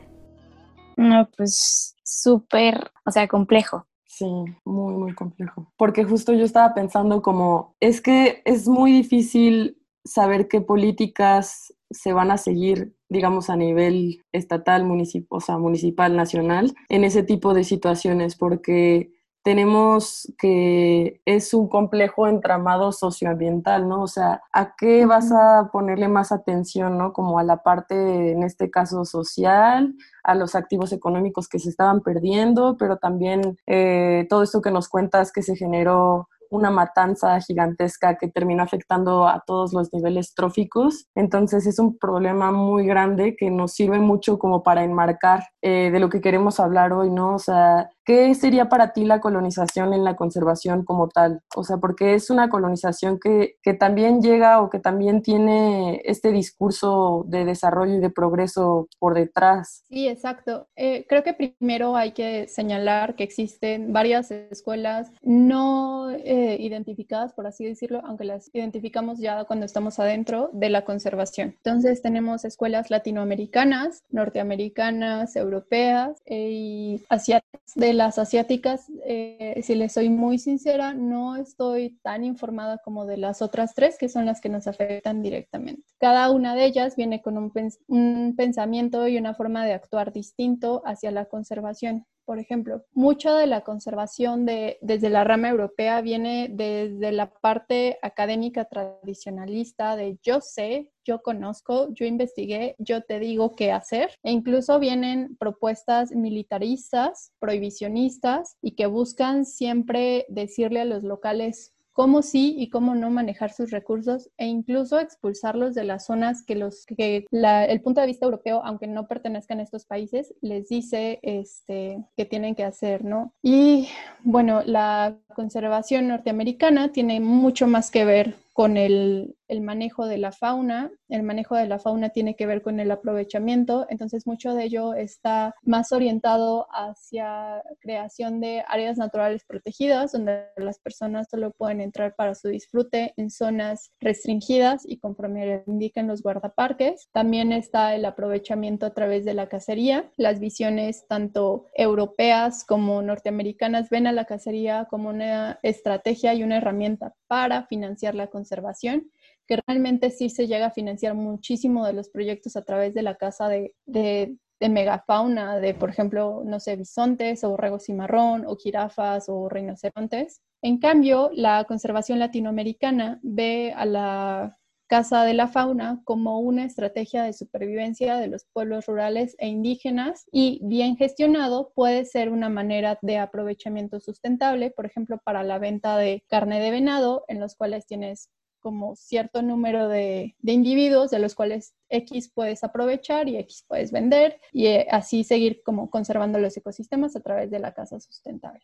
No, 0.98 1.30
pues 1.38 1.96
súper, 2.04 2.92
o 3.06 3.12
sea, 3.12 3.28
complejo. 3.28 3.86
Sí, 4.08 4.26
muy, 4.66 4.96
muy 4.96 5.14
complejo. 5.14 5.72
Porque 5.78 6.04
justo 6.04 6.34
yo 6.34 6.46
estaba 6.46 6.74
pensando 6.74 7.22
como, 7.22 7.76
es 7.80 8.02
que 8.02 8.42
es 8.46 8.68
muy 8.68 8.92
difícil 8.92 9.78
saber 10.04 10.48
qué 10.48 10.62
políticas 10.62 11.74
se 11.92 12.12
van 12.12 12.32
a 12.32 12.38
seguir, 12.38 12.96
digamos, 13.08 13.50
a 13.50 13.56
nivel 13.56 14.24
estatal, 14.32 14.84
municipal, 14.84 15.28
o 15.38 15.40
sea, 15.42 15.58
municipal, 15.60 16.16
nacional, 16.16 16.74
en 16.90 17.04
ese 17.04 17.22
tipo 17.22 17.54
de 17.54 17.64
situaciones, 17.64 18.36
porque 18.36 19.15
tenemos 19.46 20.34
que 20.40 21.22
es 21.24 21.54
un 21.54 21.70
complejo 21.70 22.28
entramado 22.28 22.92
socioambiental, 22.92 23.88
¿no? 23.88 24.02
O 24.02 24.08
sea, 24.08 24.42
¿a 24.52 24.76
qué 24.76 25.06
vas 25.06 25.32
a 25.32 25.70
ponerle 25.72 26.08
más 26.08 26.32
atención, 26.32 26.98
¿no? 26.98 27.14
Como 27.14 27.38
a 27.38 27.44
la 27.44 27.62
parte, 27.62 28.32
en 28.32 28.42
este 28.42 28.72
caso, 28.72 29.06
social, 29.06 29.94
a 30.24 30.34
los 30.34 30.56
activos 30.56 30.92
económicos 30.92 31.48
que 31.48 31.60
se 31.60 31.70
estaban 31.70 32.02
perdiendo, 32.02 32.76
pero 32.80 32.98
también 32.98 33.60
eh, 33.68 34.26
todo 34.32 34.42
esto 34.42 34.64
que 34.64 34.72
nos 34.72 34.90
cuentas 34.90 35.32
que 35.32 35.44
se 35.44 35.56
generó 35.56 36.28
una 36.50 36.72
matanza 36.72 37.40
gigantesca 37.40 38.18
que 38.18 38.28
terminó 38.28 38.64
afectando 38.64 39.28
a 39.28 39.44
todos 39.46 39.74
los 39.74 39.94
niveles 39.94 40.34
tróficos. 40.34 41.08
Entonces 41.16 41.66
es 41.68 41.80
un 41.80 41.98
problema 41.98 42.52
muy 42.52 42.86
grande 42.86 43.36
que 43.36 43.52
nos 43.52 43.74
sirve 43.74 44.00
mucho 44.00 44.40
como 44.40 44.64
para 44.64 44.84
enmarcar 44.84 45.44
eh, 45.62 45.90
de 45.92 46.00
lo 46.00 46.10
que 46.10 46.22
queremos 46.22 46.60
hablar 46.60 46.94
hoy, 46.94 47.10
¿no? 47.10 47.36
O 47.36 47.40
sea, 47.40 47.90
¿Qué 48.06 48.36
sería 48.36 48.70
para 48.70 48.94
ti 48.94 49.04
la 49.04 49.20
colonización 49.20 49.92
en 49.92 50.04
la 50.04 50.16
conservación 50.16 50.86
como 50.86 51.10
tal? 51.10 51.42
O 51.56 51.64
sea, 51.64 51.78
porque 51.78 52.14
es 52.14 52.30
una 52.30 52.50
colonización 52.50 53.20
que, 53.20 53.56
que 53.64 53.74
también 53.74 54.22
llega 54.22 54.62
o 54.62 54.70
que 54.70 54.78
también 54.78 55.24
tiene 55.24 56.02
este 56.06 56.32
discurso 56.32 57.26
de 57.28 57.46
desarrollo 57.46 57.96
y 57.96 58.00
de 58.00 58.12
progreso 58.12 58.88
por 59.00 59.16
detrás. 59.16 59.84
Sí, 59.88 60.08
exacto. 60.08 60.68
Eh, 60.76 61.08
creo 61.10 61.24
que 61.24 61.34
primero 61.34 61.96
hay 61.96 62.12
que 62.12 62.48
señalar 62.48 63.16
que 63.16 63.24
existen 63.24 63.92
varias 63.92 64.30
escuelas 64.30 65.12
no 65.24 66.12
eh, 66.12 66.35
identificadas, 66.60 67.34
por 67.34 67.48
así 67.48 67.66
decirlo, 67.66 68.02
aunque 68.06 68.26
las 68.26 68.50
identificamos 68.54 69.20
ya 69.20 69.46
cuando 69.46 69.66
estamos 69.66 70.00
adentro 70.00 70.50
de 70.54 70.70
la 70.70 70.86
conservación. 70.86 71.56
Entonces 71.58 72.02
tenemos 72.02 72.46
escuelas 72.46 72.90
latinoamericanas, 72.90 74.04
norteamericanas, 74.10 75.36
europeas 75.36 76.22
eh, 76.26 76.50
y 76.52 77.02
asiáticas. 77.10 77.46
De 77.76 77.94
las 77.94 78.20
asiáticas, 78.20 78.86
eh, 79.06 79.60
si 79.64 79.76
les 79.76 79.92
soy 79.92 80.10
muy 80.10 80.38
sincera, 80.40 80.94
no 80.94 81.36
estoy 81.36 81.98
tan 82.04 82.24
informada 82.24 82.78
como 82.78 83.06
de 83.06 83.18
las 83.18 83.42
otras 83.42 83.74
tres, 83.74 83.98
que 83.98 84.08
son 84.08 84.26
las 84.26 84.40
que 84.40 84.50
nos 84.50 84.68
afectan 84.68 85.22
directamente. 85.22 85.84
Cada 86.00 86.32
una 86.32 86.56
de 86.56 86.66
ellas 86.66 86.96
viene 86.96 87.22
con 87.22 87.38
un 87.38 88.36
pensamiento 88.38 89.08
y 89.08 89.18
una 89.18 89.34
forma 89.34 89.66
de 89.66 89.74
actuar 89.74 90.14
distinto 90.14 90.82
hacia 90.86 91.12
la 91.12 91.26
conservación. 91.26 92.06
Por 92.26 92.40
ejemplo, 92.40 92.84
mucha 92.94 93.38
de 93.38 93.46
la 93.46 93.62
conservación 93.62 94.48
de, 94.48 94.80
desde 94.82 95.10
la 95.10 95.24
rama 95.24 95.50
europea 95.50 96.02
viene 96.02 96.50
desde 96.52 97.12
la 97.12 97.30
parte 97.30 98.00
académica 98.02 98.66
tradicionalista 98.66 99.96
de 99.96 100.18
yo 100.24 100.42
sé, 100.42 100.92
yo 101.06 101.22
conozco, 101.22 101.94
yo 101.94 102.08
investigué, 102.08 102.76
yo 102.80 103.02
te 103.02 103.20
digo 103.20 103.56
qué 103.56 103.72
hacer. 103.72 104.10
E 104.24 104.32
incluso 104.32 104.80
vienen 104.80 105.38
propuestas 105.38 106.12
militaristas, 106.12 107.32
prohibicionistas 107.40 108.58
y 108.60 108.72
que 108.72 108.88
buscan 108.88 109.46
siempre 109.46 110.26
decirle 110.28 110.82
a 110.82 110.86
los 110.86 111.04
locales 111.04 111.75
cómo 111.96 112.22
sí 112.22 112.56
y 112.58 112.70
cómo 112.70 112.94
no 112.94 113.10
manejar 113.10 113.54
sus 113.54 113.72
recursos 113.72 114.30
e 114.38 114.48
incluso 114.48 115.00
expulsarlos 115.00 115.74
de 115.74 115.86
las 115.86 116.06
zonas 116.06 116.44
que 116.44 116.56
los 116.56 116.86
que 116.86 117.26
el 117.32 117.82
punto 117.82 118.02
de 118.02 118.08
vista 118.08 118.26
europeo, 118.26 118.62
aunque 118.66 118.86
no 118.86 119.08
pertenezcan 119.08 119.62
a 119.62 119.64
estos 119.64 119.86
países, 119.86 120.34
les 120.42 120.68
dice 120.68 121.20
este, 121.24 122.04
que 122.18 122.26
tienen 122.26 122.54
que 122.54 122.66
hacer, 122.66 123.06
¿no? 123.06 123.34
Y 123.42 123.88
bueno, 124.24 124.62
la 124.66 125.18
conservación 125.36 126.10
norteamericana 126.10 126.92
tiene 126.92 127.22
mucho 127.22 127.66
más 127.66 127.90
que 127.92 128.04
ver 128.04 128.36
con 128.52 128.76
el, 128.76 129.38
manejo 129.62 130.08
de 130.08 130.18
la 130.18 130.32
fauna. 130.32 130.92
El 131.10 131.24
manejo 131.24 131.56
de 131.56 131.68
la 131.68 131.80
fauna 131.80 132.10
tiene 132.10 132.36
que 132.36 132.46
ver 132.46 132.62
con 132.62 132.80
el 132.80 132.92
aprovechamiento, 132.92 133.86
entonces 133.90 134.26
mucho 134.26 134.54
de 134.54 134.66
ello 134.66 134.94
está 134.94 135.56
más 135.64 135.92
orientado 135.92 136.68
hacia 136.72 137.62
creación 137.80 138.40
de 138.40 138.64
áreas 138.68 138.98
naturales 138.98 139.44
protegidas, 139.46 140.12
donde 140.12 140.46
las 140.58 140.80
personas 140.80 141.28
solo 141.30 141.52
pueden 141.52 141.82
entrar 141.82 142.16
para 142.16 142.36
su 142.36 142.50
disfrute 142.50 143.14
en 143.18 143.30
zonas 143.30 143.92
restringidas 144.00 144.84
y 144.86 144.98
conforme 144.98 145.64
indican 145.68 146.08
los 146.08 146.22
guardaparques. 146.22 147.10
También 147.12 147.52
está 147.52 147.96
el 147.96 148.06
aprovechamiento 148.06 148.86
a 148.86 148.94
través 148.94 149.26
de 149.26 149.34
la 149.34 149.48
cacería. 149.48 150.10
Las 150.18 150.40
visiones 150.40 151.06
tanto 151.08 151.66
europeas 151.74 152.64
como 152.64 153.02
norteamericanas 153.02 153.90
ven 153.90 154.08
a 154.08 154.12
la 154.12 154.26
cacería 154.26 154.88
como 154.90 155.10
una 155.10 155.60
estrategia 155.64 156.34
y 156.34 156.44
una 156.44 156.58
herramienta 156.58 157.14
para 157.28 157.66
financiar 157.68 158.16
la 158.16 158.28
conservación, 158.28 159.12
que 159.48 159.60
realmente 159.68 160.10
sí 160.12 160.30
se 160.30 160.48
llega 160.48 160.68
a 160.68 160.72
financiar 160.72 161.14
muchísimo 161.14 161.86
de 161.86 161.94
los 161.94 162.10
proyectos 162.10 162.56
a 162.56 162.64
través 162.64 162.94
de 162.94 163.04
la 163.04 163.16
casa 163.16 163.48
de, 163.48 163.74
de, 163.86 164.38
megafauna, 164.70 165.60
de 165.60 165.76
por 165.76 165.90
ejemplo, 165.90 166.42
no 166.44 166.60
sé, 166.60 166.76
bisontes 166.76 167.44
o 167.44 167.52
borregos 167.52 167.84
cimarrón 167.86 168.46
o 168.48 168.56
jirafas 168.56 169.26
o 169.30 169.48
rinocerontes. 169.48 170.42
En 170.64 170.80
cambio, 170.80 171.30
la 171.34 171.66
conservación 171.66 172.18
latinoamericana 172.18 173.20
ve 173.22 173.74
a 173.76 173.86
la 173.86 174.58
Casa 174.88 175.24
de 175.24 175.34
la 175.34 175.48
Fauna 175.48 176.02
como 176.04 176.40
una 176.40 176.64
estrategia 176.64 177.24
de 177.24 177.34
supervivencia 177.34 178.18
de 178.18 178.28
los 178.28 178.46
pueblos 178.54 178.86
rurales 178.86 179.36
e 179.40 179.48
indígenas 179.48 180.26
y 180.32 180.60
bien 180.64 180.96
gestionado 180.96 181.72
puede 181.74 182.06
ser 182.06 182.30
una 182.30 182.50
manera 182.50 183.00
de 183.02 183.18
aprovechamiento 183.18 184.00
sustentable, 184.00 184.70
por 184.70 184.86
ejemplo, 184.86 185.18
para 185.24 185.44
la 185.44 185.58
venta 185.58 185.98
de 185.98 186.24
carne 186.30 186.60
de 186.60 186.70
venado, 186.70 187.26
en 187.28 187.40
los 187.40 187.56
cuales 187.56 187.88
tienes 187.88 188.30
como 188.66 188.96
cierto 188.96 189.44
número 189.44 189.88
de, 189.88 190.36
de 190.40 190.52
individuos 190.52 191.12
de 191.12 191.20
los 191.20 191.36
cuales 191.36 191.76
X 191.90 192.32
puedes 192.34 192.64
aprovechar 192.64 193.28
y 193.28 193.38
X 193.38 193.66
puedes 193.68 193.92
vender 193.92 194.40
y 194.52 194.68
eh, 194.68 194.88
así 194.90 195.24
seguir 195.24 195.62
como 195.64 195.90
conservando 195.90 196.40
los 196.40 196.56
ecosistemas 196.58 197.16
a 197.16 197.22
través 197.22 197.52
de 197.52 197.60
la 197.60 197.74
casa 197.74 198.00
sustentable, 198.00 198.62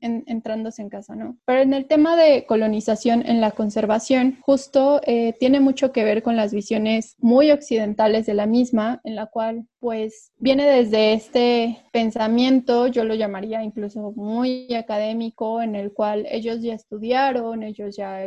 entrándose 0.00 0.82
en 0.82 0.88
casa, 0.88 1.14
¿no? 1.14 1.36
Pero 1.44 1.60
en 1.60 1.74
el 1.74 1.86
tema 1.86 2.16
de 2.16 2.46
colonización 2.46 3.24
en 3.26 3.40
la 3.40 3.50
conservación, 3.50 4.38
justo 4.42 5.00
eh, 5.04 5.34
tiene 5.38 5.60
mucho 5.60 5.92
que 5.92 6.04
ver 6.04 6.22
con 6.22 6.36
las 6.36 6.52
visiones 6.52 7.16
muy 7.18 7.50
occidentales 7.50 8.26
de 8.26 8.34
la 8.34 8.46
misma, 8.46 9.00
en 9.04 9.16
la 9.16 9.26
cual 9.26 9.66
pues 9.78 10.30
viene 10.38 10.64
desde 10.64 11.12
este 11.12 11.78
pensamiento, 11.92 12.86
yo 12.86 13.04
lo 13.04 13.16
llamaría 13.16 13.64
incluso 13.64 14.12
muy 14.12 14.72
académico, 14.74 15.60
en 15.60 15.74
el 15.74 15.92
cual 15.92 16.24
ellos 16.30 16.62
ya 16.62 16.74
estudiaron, 16.74 17.64
ellos 17.64 17.96
ya 17.96 18.20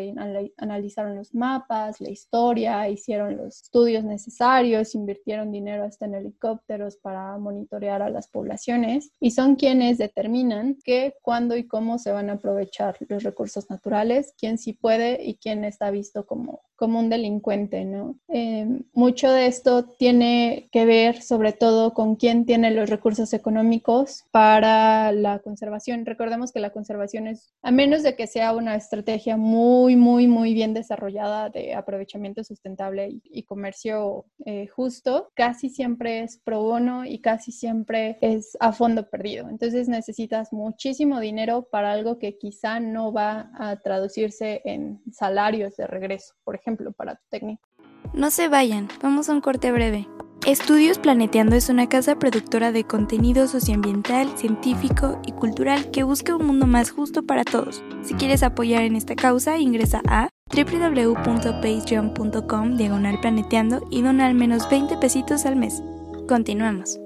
analizaron 0.57 1.15
los 1.15 1.33
mapas, 1.33 2.01
la 2.01 2.09
historia, 2.09 2.89
hicieron 2.89 3.37
los 3.37 3.61
estudios 3.61 4.03
necesarios 4.03 4.34
invirtieron 4.93 5.51
dinero 5.51 5.83
hasta 5.83 6.05
en 6.05 6.15
helicópteros 6.15 6.97
para 6.97 7.37
monitorear 7.37 8.01
a 8.01 8.09
las 8.09 8.27
poblaciones 8.27 9.11
y 9.19 9.31
son 9.31 9.55
quienes 9.55 9.97
determinan 9.97 10.77
qué, 10.83 11.15
cuándo 11.21 11.55
y 11.55 11.67
cómo 11.67 11.97
se 11.99 12.11
van 12.11 12.29
a 12.29 12.33
aprovechar 12.33 12.97
los 13.07 13.23
recursos 13.23 13.69
naturales, 13.69 14.33
quién 14.37 14.57
sí 14.57 14.73
puede 14.73 15.23
y 15.23 15.35
quién 15.35 15.63
está 15.63 15.91
visto 15.91 16.25
como 16.25 16.61
como 16.75 16.99
un 16.99 17.09
delincuente, 17.09 17.85
¿no? 17.85 18.17
Em, 18.27 18.83
mucho 18.93 19.31
de 19.31 19.47
esto 19.47 19.85
tiene 19.85 20.67
que 20.71 20.85
ver 20.85 21.21
sobre 21.21 21.53
todo 21.53 21.93
con 21.93 22.15
quién 22.15 22.45
tiene 22.45 22.71
los 22.71 22.89
recursos 22.89 23.33
económicos 23.33 24.25
para 24.31 25.11
la 25.13 25.39
conservación. 25.39 26.05
Recordemos 26.05 26.51
que 26.51 26.59
la 26.59 26.71
conservación 26.71 27.27
es, 27.27 27.53
a 27.61 27.71
menos 27.71 28.03
de 28.03 28.15
que 28.15 28.27
sea 28.27 28.53
una 28.53 28.75
estrategia 28.75 29.37
muy, 29.37 29.95
muy, 29.95 30.27
muy 30.27 30.53
bien 30.53 30.73
desarrollada 30.73 31.49
de 31.49 31.73
aprovechamiento 31.73 32.43
sustentable 32.43 33.21
y, 33.23 33.43
comercio 33.43 34.25
eh, 34.45 34.67
justo, 34.67 35.29
casi 35.35 35.69
siempre 35.69 36.23
es 36.23 36.37
pro 36.43 36.61
bono 36.61 37.05
y 37.05 37.19
casi 37.19 37.51
siempre 37.51 38.17
es 38.21 38.57
a 38.59 38.73
fondo 38.73 39.09
perdido. 39.09 39.47
Entonces 39.49 39.87
necesitas 39.87 40.51
muchísimo 40.51 41.19
dinero 41.19 41.67
para 41.71 41.91
algo 41.91 42.17
que 42.19 42.37
quizá 42.37 42.79
no 42.79 43.13
va 43.13 43.51
a 43.53 43.77
traducirse 43.77 44.61
en 44.65 45.01
salarios 45.11 45.77
de 45.77 45.87
regreso, 45.87 46.33
por 46.43 46.55
ejemplo 46.55 46.64
ejemplo, 46.65 46.91
para 46.91 47.15
tu 47.15 47.23
técnico. 47.29 47.61
No 48.13 48.31
se 48.31 48.47
vayan, 48.47 48.87
vamos 49.01 49.29
a 49.29 49.33
un 49.33 49.41
corte 49.41 49.71
breve. 49.71 50.07
Estudios 50.47 50.97
Planeteando 50.99 51.55
es 51.55 51.69
una 51.69 51.89
casa 51.89 52.19
productora 52.19 52.71
de 52.71 52.83
contenido 52.83 53.47
socioambiental, 53.47 54.37
científico 54.37 55.19
y 55.25 55.31
cultural 55.31 55.89
que 55.89 56.03
busca 56.03 56.35
un 56.35 56.45
mundo 56.45 56.67
más 56.67 56.91
justo 56.91 57.23
para 57.23 57.43
todos. 57.43 57.83
Si 58.03 58.13
quieres 58.13 58.43
apoyar 58.43 58.83
en 58.83 58.95
esta 58.95 59.15
causa, 59.15 59.57
ingresa 59.57 60.03
a 60.07 60.29
www.patreon.com 60.55 62.77
diagonal 62.77 63.19
planeteando 63.21 63.87
y 63.89 64.03
dona 64.03 64.27
al 64.27 64.35
menos 64.35 64.69
20 64.69 64.97
pesitos 64.97 65.47
al 65.47 65.55
mes. 65.55 65.81
Continuamos. 66.27 66.99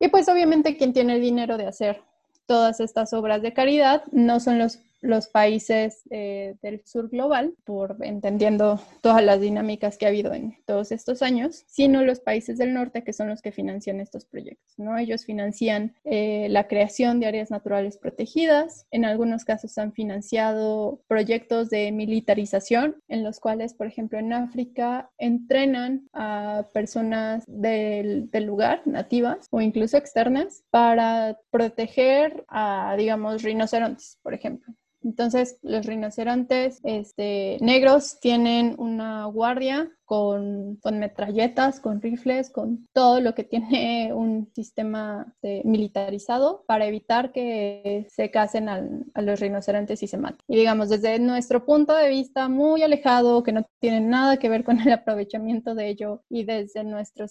Y 0.00 0.08
pues 0.08 0.28
obviamente 0.28 0.76
quien 0.76 0.92
tiene 0.92 1.14
el 1.14 1.22
dinero 1.22 1.56
de 1.56 1.66
hacer 1.66 2.02
todas 2.46 2.80
estas 2.80 3.14
obras 3.14 3.42
de 3.42 3.54
caridad 3.54 4.04
no 4.12 4.40
son 4.40 4.58
los 4.58 4.80
los 5.00 5.28
países 5.28 6.02
eh, 6.10 6.56
del 6.62 6.82
sur 6.84 7.08
global, 7.08 7.54
por 7.64 7.96
entendiendo 8.00 8.80
todas 9.00 9.22
las 9.22 9.40
dinámicas 9.40 9.96
que 9.96 10.06
ha 10.06 10.08
habido 10.08 10.32
en 10.34 10.56
todos 10.66 10.92
estos 10.92 11.22
años, 11.22 11.64
sino 11.66 12.02
los 12.02 12.20
países 12.20 12.58
del 12.58 12.74
norte 12.74 13.04
que 13.04 13.12
son 13.12 13.28
los 13.28 13.42
que 13.42 13.52
financian 13.52 14.00
estos 14.00 14.24
proyectos. 14.24 14.74
¿no? 14.78 14.98
Ellos 14.98 15.24
financian 15.24 15.94
eh, 16.04 16.48
la 16.50 16.66
creación 16.68 17.20
de 17.20 17.26
áreas 17.26 17.50
naturales 17.50 17.98
protegidas, 17.98 18.86
en 18.90 19.04
algunos 19.04 19.44
casos 19.44 19.78
han 19.78 19.92
financiado 19.92 21.00
proyectos 21.06 21.70
de 21.70 21.92
militarización, 21.92 22.96
en 23.08 23.22
los 23.24 23.40
cuales, 23.40 23.74
por 23.74 23.86
ejemplo, 23.86 24.18
en 24.18 24.32
África 24.32 25.10
entrenan 25.18 26.08
a 26.12 26.66
personas 26.72 27.44
del, 27.46 28.30
del 28.30 28.44
lugar, 28.44 28.82
nativas 28.84 29.48
o 29.50 29.60
incluso 29.60 29.96
externas, 29.96 30.64
para 30.70 31.38
proteger 31.50 32.44
a, 32.48 32.94
digamos, 32.98 33.42
rinocerontes, 33.42 34.18
por 34.22 34.34
ejemplo. 34.34 34.74
Entonces, 35.02 35.58
los 35.62 35.86
rinocerontes 35.86 36.80
este, 36.82 37.58
negros 37.60 38.18
tienen 38.20 38.74
una 38.78 39.26
guardia 39.26 39.90
con, 40.04 40.76
con, 40.76 40.98
metralletas, 40.98 41.80
con 41.80 42.00
rifles, 42.00 42.50
con 42.50 42.88
todo 42.92 43.20
lo 43.20 43.34
que 43.34 43.44
tiene 43.44 44.12
un 44.12 44.50
sistema 44.54 45.26
este, 45.34 45.62
militarizado 45.68 46.64
para 46.66 46.86
evitar 46.86 47.32
que 47.32 48.06
se 48.10 48.30
casen 48.30 48.68
a 48.68 49.22
los 49.22 49.40
rinocerontes 49.40 50.02
y 50.02 50.06
se 50.08 50.16
maten. 50.16 50.40
Y 50.48 50.56
digamos, 50.56 50.88
desde 50.88 51.18
nuestro 51.18 51.64
punto 51.64 51.94
de 51.94 52.08
vista 52.08 52.48
muy 52.48 52.82
alejado, 52.82 53.42
que 53.42 53.52
no 53.52 53.66
tiene 53.80 54.00
nada 54.00 54.38
que 54.38 54.48
ver 54.48 54.64
con 54.64 54.80
el 54.80 54.92
aprovechamiento 54.92 55.74
de 55.74 55.88
ello, 55.88 56.22
y 56.28 56.44
desde 56.44 56.84
nuestro 56.84 57.26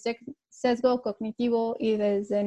sesgo 0.48 1.02
cognitivo 1.02 1.76
y 1.78 1.96
desde 1.96 2.44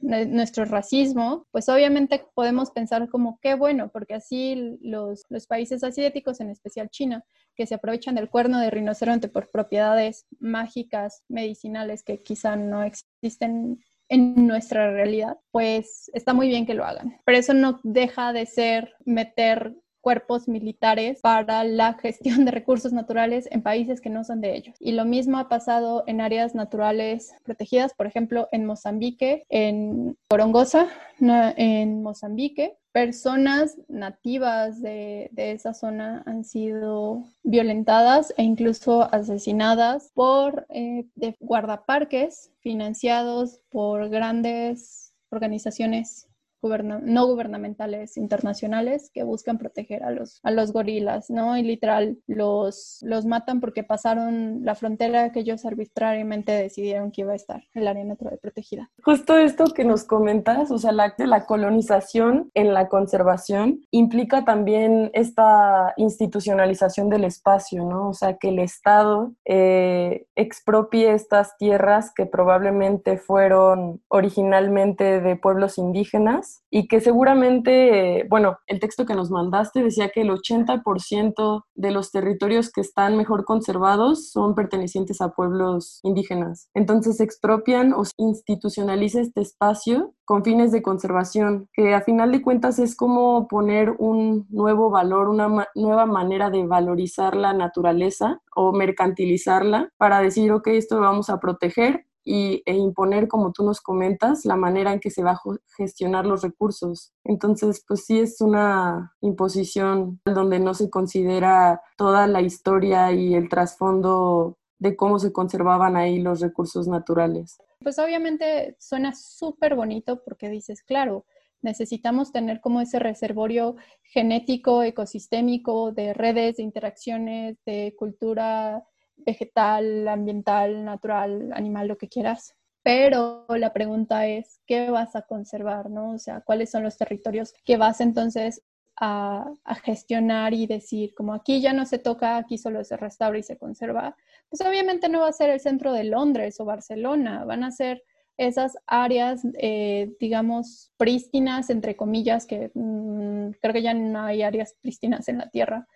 nuestro 0.00 0.64
racismo, 0.64 1.46
pues 1.50 1.68
obviamente 1.68 2.24
podemos 2.34 2.70
pensar 2.70 3.08
como 3.08 3.38
qué 3.40 3.54
bueno, 3.54 3.90
porque 3.90 4.14
así 4.14 4.78
los, 4.80 5.24
los 5.28 5.46
países 5.46 5.82
asiáticos, 5.82 6.40
en 6.40 6.50
especial 6.50 6.88
China, 6.88 7.24
que 7.56 7.66
se 7.66 7.74
aprovechan 7.74 8.14
del 8.14 8.30
cuerno 8.30 8.60
de 8.60 8.70
rinoceronte 8.70 9.28
por 9.28 9.50
propiedades 9.50 10.26
mágicas, 10.38 11.24
medicinales 11.28 12.02
que 12.04 12.18
quizá 12.18 12.56
no 12.56 12.82
existen 12.84 13.82
en 14.08 14.46
nuestra 14.46 14.90
realidad, 14.90 15.36
pues 15.50 16.10
está 16.14 16.32
muy 16.32 16.48
bien 16.48 16.64
que 16.64 16.74
lo 16.74 16.84
hagan. 16.84 17.18
Pero 17.24 17.38
eso 17.38 17.52
no 17.52 17.80
deja 17.82 18.32
de 18.32 18.46
ser 18.46 18.94
meter 19.04 19.74
cuerpos 20.00 20.48
militares 20.48 21.20
para 21.22 21.64
la 21.64 21.94
gestión 22.02 22.44
de 22.44 22.50
recursos 22.50 22.92
naturales 22.92 23.48
en 23.50 23.62
países 23.62 24.00
que 24.00 24.10
no 24.10 24.24
son 24.24 24.40
de 24.40 24.56
ellos. 24.56 24.76
Y 24.80 24.92
lo 24.92 25.04
mismo 25.04 25.38
ha 25.38 25.48
pasado 25.48 26.04
en 26.06 26.20
áreas 26.20 26.54
naturales 26.54 27.34
protegidas, 27.44 27.94
por 27.94 28.06
ejemplo, 28.06 28.48
en 28.52 28.66
Mozambique, 28.66 29.44
en 29.48 30.16
Corongosa, 30.28 30.88
en 31.20 32.02
Mozambique, 32.02 32.76
personas 32.92 33.78
nativas 33.88 34.80
de, 34.80 35.30
esa 35.36 35.74
zona 35.74 36.22
han 36.26 36.44
sido 36.44 37.24
violentadas 37.42 38.32
e 38.36 38.42
incluso 38.42 39.02
asesinadas 39.14 40.10
por 40.14 40.66
eh, 40.70 41.04
guardaparques 41.40 42.50
financiados 42.60 43.60
por 43.70 44.08
grandes 44.08 45.14
organizaciones 45.30 46.27
no 46.62 47.26
gubernamentales 47.26 48.16
internacionales 48.16 49.10
que 49.12 49.22
buscan 49.22 49.58
proteger 49.58 50.02
a 50.02 50.10
los, 50.10 50.40
a 50.42 50.50
los 50.50 50.72
gorilas, 50.72 51.30
¿no? 51.30 51.56
Y 51.56 51.62
literal, 51.62 52.18
los, 52.26 52.98
los 53.02 53.26
matan 53.26 53.60
porque 53.60 53.84
pasaron 53.84 54.64
la 54.64 54.74
frontera 54.74 55.32
que 55.32 55.40
ellos 55.40 55.64
arbitrariamente 55.64 56.52
decidieron 56.52 57.10
que 57.12 57.22
iba 57.22 57.32
a 57.32 57.36
estar, 57.36 57.62
el 57.74 57.86
área 57.86 58.04
natural 58.04 58.38
protegida. 58.40 58.90
Justo 59.02 59.36
esto 59.38 59.64
que 59.74 59.84
nos 59.84 60.04
comentas, 60.04 60.70
o 60.70 60.78
sea, 60.78 60.92
la, 60.92 61.14
la 61.18 61.46
colonización 61.46 62.50
en 62.54 62.74
la 62.74 62.88
conservación 62.88 63.80
implica 63.90 64.44
también 64.44 65.10
esta 65.12 65.94
institucionalización 65.96 67.08
del 67.08 67.24
espacio, 67.24 67.84
¿no? 67.84 68.08
O 68.08 68.14
sea, 68.14 68.36
que 68.36 68.48
el 68.48 68.58
Estado 68.58 69.32
eh, 69.44 70.26
expropie 70.34 71.12
estas 71.12 71.56
tierras 71.56 72.12
que 72.14 72.26
probablemente 72.26 73.16
fueron 73.18 74.00
originalmente 74.08 75.20
de 75.20 75.36
pueblos 75.36 75.78
indígenas 75.78 76.47
y 76.70 76.86
que 76.88 77.00
seguramente, 77.00 78.26
bueno, 78.28 78.58
el 78.66 78.80
texto 78.80 79.06
que 79.06 79.14
nos 79.14 79.30
mandaste 79.30 79.82
decía 79.82 80.10
que 80.10 80.22
el 80.22 80.30
80% 80.30 81.64
de 81.74 81.90
los 81.90 82.10
territorios 82.10 82.70
que 82.70 82.80
están 82.80 83.16
mejor 83.16 83.44
conservados 83.44 84.30
son 84.30 84.54
pertenecientes 84.54 85.20
a 85.20 85.30
pueblos 85.30 86.00
indígenas. 86.02 86.68
Entonces 86.74 87.20
expropian 87.20 87.92
o 87.92 88.02
institucionaliza 88.16 89.20
este 89.20 89.40
espacio 89.40 90.14
con 90.24 90.44
fines 90.44 90.72
de 90.72 90.82
conservación, 90.82 91.68
que 91.72 91.94
a 91.94 92.02
final 92.02 92.32
de 92.32 92.42
cuentas 92.42 92.78
es 92.78 92.94
como 92.94 93.48
poner 93.48 93.94
un 93.98 94.46
nuevo 94.50 94.90
valor, 94.90 95.28
una 95.28 95.66
nueva 95.74 96.04
manera 96.04 96.50
de 96.50 96.66
valorizar 96.66 97.34
la 97.34 97.54
naturaleza 97.54 98.42
o 98.54 98.72
mercantilizarla 98.72 99.90
para 99.96 100.20
decir, 100.20 100.52
ok, 100.52 100.66
esto 100.68 100.96
lo 100.96 101.02
vamos 101.02 101.30
a 101.30 101.40
proteger 101.40 102.04
y, 102.24 102.62
e 102.66 102.74
imponer, 102.74 103.28
como 103.28 103.52
tú 103.52 103.64
nos 103.64 103.80
comentas, 103.80 104.44
la 104.44 104.56
manera 104.56 104.92
en 104.92 105.00
que 105.00 105.10
se 105.10 105.22
va 105.22 105.32
a 105.32 105.40
gestionar 105.76 106.26
los 106.26 106.42
recursos. 106.42 107.12
Entonces, 107.24 107.84
pues 107.86 108.04
sí 108.04 108.20
es 108.20 108.40
una 108.40 109.14
imposición 109.20 110.20
donde 110.24 110.58
no 110.58 110.74
se 110.74 110.90
considera 110.90 111.80
toda 111.96 112.26
la 112.26 112.42
historia 112.42 113.12
y 113.12 113.34
el 113.34 113.48
trasfondo 113.48 114.58
de 114.78 114.96
cómo 114.96 115.18
se 115.18 115.32
conservaban 115.32 115.96
ahí 115.96 116.18
los 116.18 116.40
recursos 116.40 116.86
naturales. 116.86 117.58
Pues 117.80 117.98
obviamente 117.98 118.76
suena 118.78 119.14
súper 119.14 119.74
bonito 119.74 120.22
porque 120.22 120.48
dices, 120.48 120.82
claro, 120.82 121.24
necesitamos 121.62 122.32
tener 122.32 122.60
como 122.60 122.80
ese 122.80 122.98
reservorio 122.98 123.76
genético, 124.02 124.82
ecosistémico, 124.82 125.92
de 125.92 126.14
redes, 126.14 126.56
de 126.56 126.62
interacciones, 126.62 127.56
de 127.64 127.94
cultura 127.96 128.84
vegetal, 129.18 130.08
ambiental, 130.08 130.84
natural, 130.84 131.52
animal, 131.54 131.88
lo 131.88 131.98
que 131.98 132.08
quieras. 132.08 132.54
Pero 132.82 133.44
la 133.48 133.72
pregunta 133.72 134.26
es, 134.26 134.60
¿qué 134.66 134.90
vas 134.90 135.14
a 135.16 135.22
conservar? 135.22 135.90
¿no? 135.90 136.12
O 136.12 136.18
sea, 136.18 136.40
¿cuáles 136.40 136.70
son 136.70 136.82
los 136.82 136.96
territorios 136.96 137.52
que 137.64 137.76
vas 137.76 138.00
entonces 138.00 138.62
a, 139.00 139.52
gestionar 139.84 140.54
y 140.54 140.66
decir, 140.66 141.14
como 141.14 141.34
aquí 141.34 141.60
ya 141.60 141.72
no 141.72 141.84
se 141.86 141.98
toca, 141.98 142.36
aquí 142.36 142.58
solo 142.58 142.82
se 142.84 142.96
restaura 142.96 143.38
y 143.38 143.42
se 143.42 143.58
conserva? 143.58 144.16
Pues 144.48 144.62
obviamente 144.62 145.08
no 145.08 145.20
va 145.20 145.28
a 145.28 145.32
ser 145.32 145.50
el 145.50 145.60
centro 145.60 145.92
de 145.92 146.04
Londres 146.04 146.60
o 146.60 146.64
Barcelona, 146.64 147.44
van 147.44 147.64
a 147.64 147.70
ser 147.70 148.02
esas 148.38 148.78
áreas, 148.86 149.42
eh, 149.58 150.14
digamos, 150.20 150.92
prístinas, 150.96 151.70
entre 151.70 151.96
comillas, 151.96 152.46
que 152.46 152.70
mm, 152.72 153.50
creo 153.60 153.74
que 153.74 153.82
ya 153.82 153.94
no 153.94 154.22
hay 154.22 154.42
áreas 154.42 154.76
prístinas 154.80 155.28
en 155.28 155.38
la 155.38 155.50
Tierra, 155.50 155.88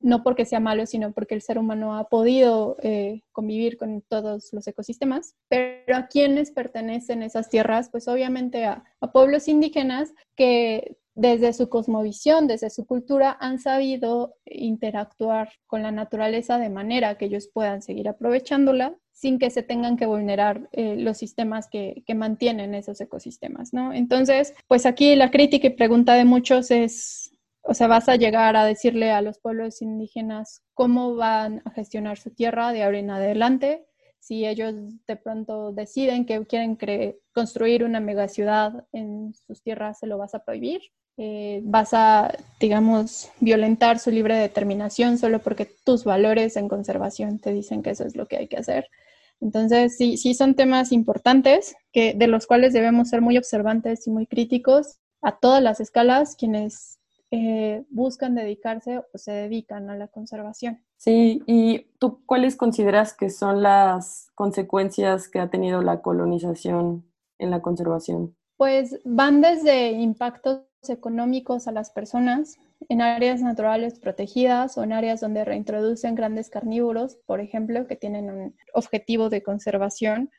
no 0.00 0.22
porque 0.22 0.44
sea 0.44 0.60
malo, 0.60 0.86
sino 0.86 1.12
porque 1.12 1.34
el 1.34 1.42
ser 1.42 1.58
humano 1.58 1.96
ha 1.96 2.08
podido 2.08 2.76
eh, 2.82 3.22
convivir 3.32 3.76
con 3.76 4.02
todos 4.02 4.52
los 4.52 4.66
ecosistemas. 4.66 5.34
Pero 5.48 5.96
a 5.96 6.06
quienes 6.06 6.50
pertenecen 6.50 7.22
esas 7.22 7.48
tierras, 7.48 7.90
pues 7.90 8.08
obviamente 8.08 8.64
a, 8.64 8.84
pueblos 9.12 9.48
indígenas 9.48 10.12
que 10.36 10.96
desde 11.14 11.52
su 11.52 11.68
cosmovisión, 11.68 12.46
desde 12.46 12.70
su 12.70 12.86
cultura, 12.86 13.36
han 13.40 13.58
sabido 13.58 14.36
interactuar 14.46 15.50
con 15.66 15.82
la 15.82 15.90
naturaleza 15.90 16.58
de 16.58 16.70
manera 16.70 17.18
que 17.18 17.26
ellos 17.26 17.50
puedan 17.52 17.82
seguir 17.82 18.08
aprovechándola 18.08 18.96
sin 19.12 19.38
que 19.38 19.50
se 19.50 19.62
tengan 19.62 19.98
que 19.98 20.06
vulnerar 20.06 20.70
eh, 20.72 20.96
los 20.96 21.18
sistemas 21.18 21.68
que, 21.68 22.04
que, 22.06 22.14
mantienen 22.14 22.74
esos 22.74 23.02
ecosistemas, 23.02 23.74
¿no? 23.74 23.92
Entonces, 23.92 24.54
pues 24.66 24.86
aquí 24.86 25.14
la 25.14 25.30
crítica 25.30 25.66
y 25.66 25.70
pregunta 25.70 26.14
de 26.14 26.24
muchos 26.24 26.70
es 26.70 27.30
o 27.62 27.74
sea, 27.74 27.86
vas 27.86 28.08
a 28.08 28.16
llegar 28.16 28.56
a 28.56 28.64
decirle 28.64 29.10
a 29.10 29.22
los 29.22 29.38
pueblos 29.38 29.82
indígenas 29.82 30.62
cómo 30.74 31.14
van 31.14 31.62
a 31.64 31.70
gestionar 31.70 32.18
su 32.18 32.30
tierra 32.30 32.72
de 32.72 32.82
ahora 32.82 32.98
en 32.98 33.10
adelante. 33.10 33.86
Si 34.18 34.46
ellos 34.46 34.74
de 35.06 35.16
pronto 35.16 35.72
deciden 35.72 36.26
que 36.26 36.44
quieren 36.46 36.78
construir 37.32 37.84
una 37.84 38.00
megaciudad 38.00 38.86
en 38.92 39.34
sus 39.46 39.62
tierras, 39.62 39.98
se 39.98 40.06
lo 40.06 40.18
vas 40.18 40.34
a 40.34 40.44
prohibir. 40.44 40.80
Eh, 41.16 41.60
vas 41.64 41.92
a, 41.92 42.32
digamos, 42.60 43.30
violentar 43.40 43.98
su 43.98 44.10
libre 44.10 44.36
determinación 44.36 45.18
solo 45.18 45.40
porque 45.40 45.66
tus 45.84 46.04
valores 46.04 46.56
en 46.56 46.68
conservación 46.68 47.38
te 47.40 47.52
dicen 47.52 47.82
que 47.82 47.90
eso 47.90 48.04
es 48.04 48.16
lo 48.16 48.26
que 48.26 48.38
hay 48.38 48.48
que 48.48 48.56
hacer. 48.56 48.86
Entonces, 49.40 49.96
sí, 49.96 50.16
sí 50.16 50.34
son 50.34 50.54
temas 50.54 50.92
importantes 50.92 51.74
que, 51.92 52.14
de 52.14 52.26
los 52.26 52.46
cuales 52.46 52.72
debemos 52.72 53.08
ser 53.08 53.20
muy 53.20 53.36
observantes 53.36 54.06
y 54.06 54.10
muy 54.10 54.26
críticos 54.26 54.98
a 55.22 55.38
todas 55.38 55.62
las 55.62 55.80
escalas 55.80 56.36
quienes 56.36 56.99
eh, 57.30 57.84
buscan 57.90 58.34
dedicarse 58.34 58.98
o 58.98 59.18
se 59.18 59.32
dedican 59.32 59.88
a 59.90 59.96
la 59.96 60.08
conservación. 60.08 60.82
Sí, 60.96 61.42
¿y 61.46 61.86
tú 61.98 62.24
cuáles 62.26 62.56
consideras 62.56 63.16
que 63.16 63.30
son 63.30 63.62
las 63.62 64.30
consecuencias 64.34 65.28
que 65.28 65.38
ha 65.38 65.48
tenido 65.48 65.82
la 65.82 66.02
colonización 66.02 67.04
en 67.38 67.50
la 67.50 67.62
conservación? 67.62 68.36
Pues 68.56 69.00
van 69.04 69.40
desde 69.40 69.92
impactos 69.92 70.64
económicos 70.88 71.68
a 71.68 71.72
las 71.72 71.90
personas 71.90 72.58
en 72.88 73.02
áreas 73.02 73.42
naturales 73.42 73.98
protegidas 73.98 74.76
o 74.78 74.82
en 74.82 74.92
áreas 74.92 75.20
donde 75.20 75.44
reintroducen 75.44 76.14
grandes 76.14 76.48
carnívoros, 76.48 77.16
por 77.26 77.40
ejemplo, 77.40 77.86
que 77.86 77.96
tienen 77.96 78.30
un 78.30 78.56
objetivo 78.74 79.28
de 79.28 79.42
conservación, 79.42 80.30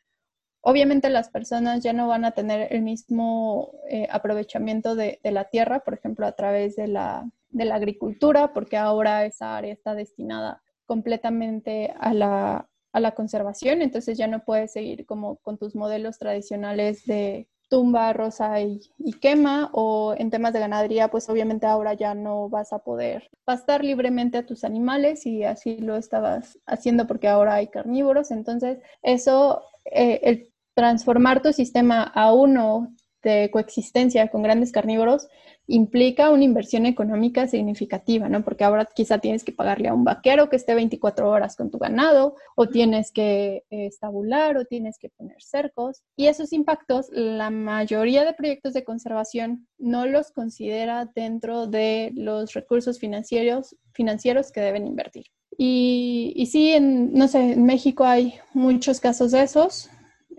Obviamente 0.63 1.09
las 1.09 1.29
personas 1.29 1.81
ya 1.81 1.91
no 1.91 2.07
van 2.07 2.23
a 2.23 2.31
tener 2.31 2.71
el 2.71 2.83
mismo 2.83 3.71
eh, 3.89 4.07
aprovechamiento 4.11 4.95
de, 4.95 5.19
la 5.23 5.45
tierra, 5.45 5.79
por 5.79 5.95
ejemplo, 5.95 6.27
a 6.27 6.33
través 6.33 6.75
de 6.75 6.87
la, 6.87 7.29
agricultura, 7.71 8.53
porque 8.53 8.77
ahora 8.77 9.25
esa 9.25 9.57
área 9.57 9.73
está 9.73 9.95
destinada 9.95 10.61
completamente 10.85 11.93
a 11.99 12.13
la, 12.13 12.67
conservación, 13.15 13.81
entonces 13.81 14.17
ya 14.17 14.27
no 14.27 14.43
puedes 14.43 14.73
seguir 14.73 15.05
como 15.05 15.37
con 15.37 15.57
tus 15.57 15.75
modelos 15.75 16.19
tradicionales 16.19 17.05
de 17.05 17.47
tumba, 17.69 18.11
rosa 18.11 18.59
y, 18.59 18.81
y, 18.99 19.13
quema, 19.13 19.69
o 19.71 20.13
en 20.17 20.29
temas 20.29 20.51
de 20.53 20.59
ganadería, 20.59 21.07
pues 21.07 21.29
obviamente 21.29 21.65
ahora 21.65 21.93
ya 21.93 22.13
no 22.13 22.49
vas 22.49 22.73
a 22.73 22.79
poder 22.79 23.29
pastar 23.45 23.83
libremente 23.83 24.37
a 24.37 24.45
tus 24.45 24.65
animales 24.65 25.25
y 25.25 25.45
así 25.45 25.77
lo 25.77 25.95
estabas 25.95 26.59
haciendo 26.65 27.07
porque 27.07 27.29
ahora 27.29 27.55
hay 27.55 27.67
carnívoros, 27.67 28.29
entonces 28.31 28.79
eso, 29.01 29.63
eh, 29.85 30.19
el 30.23 30.50
transformar 30.73 31.41
tu 31.41 31.53
sistema 31.53 32.03
a 32.03 32.33
uno 32.33 32.93
de 33.23 33.49
coexistencia 33.51 34.29
con 34.29 34.41
grandes 34.41 34.71
carnívoros 34.71 35.27
implica 35.67 36.31
una 36.31 36.43
inversión 36.43 36.85
económica 36.85 37.47
significativa, 37.47 38.27
¿no? 38.27 38.43
Porque 38.43 38.63
ahora 38.63 38.89
quizá 38.93 39.19
tienes 39.19 39.43
que 39.43 39.51
pagarle 39.51 39.87
a 39.87 39.93
un 39.93 40.03
vaquero 40.03 40.49
que 40.49 40.55
esté 40.55 40.75
24 40.75 41.29
horas 41.29 41.55
con 41.55 41.69
tu 41.71 41.77
ganado, 41.77 42.35
o 42.55 42.67
tienes 42.67 43.11
que 43.11 43.63
eh, 43.69 43.85
estabular, 43.85 44.57
o 44.57 44.65
tienes 44.65 44.97
que 44.97 45.09
poner 45.09 45.41
cercos. 45.41 46.01
Y 46.17 46.27
esos 46.27 46.51
impactos, 46.51 47.09
la 47.11 47.51
mayoría 47.51 48.25
de 48.25 48.33
proyectos 48.33 48.73
de 48.73 48.83
conservación 48.83 49.67
no 49.77 50.05
los 50.07 50.31
considera 50.31 51.09
dentro 51.15 51.67
de 51.67 52.11
los 52.15 52.53
recursos 52.53 52.99
financieros, 52.99 53.75
financieros 53.93 54.51
que 54.51 54.61
deben 54.61 54.87
invertir. 54.87 55.25
Y, 55.57 56.33
y 56.35 56.47
sí, 56.47 56.71
en, 56.71 57.13
no 57.13 57.27
sé, 57.27 57.53
en 57.53 57.65
México 57.65 58.03
hay 58.03 58.33
muchos 58.53 58.99
casos 58.99 59.31
de 59.31 59.43
esos 59.43 59.89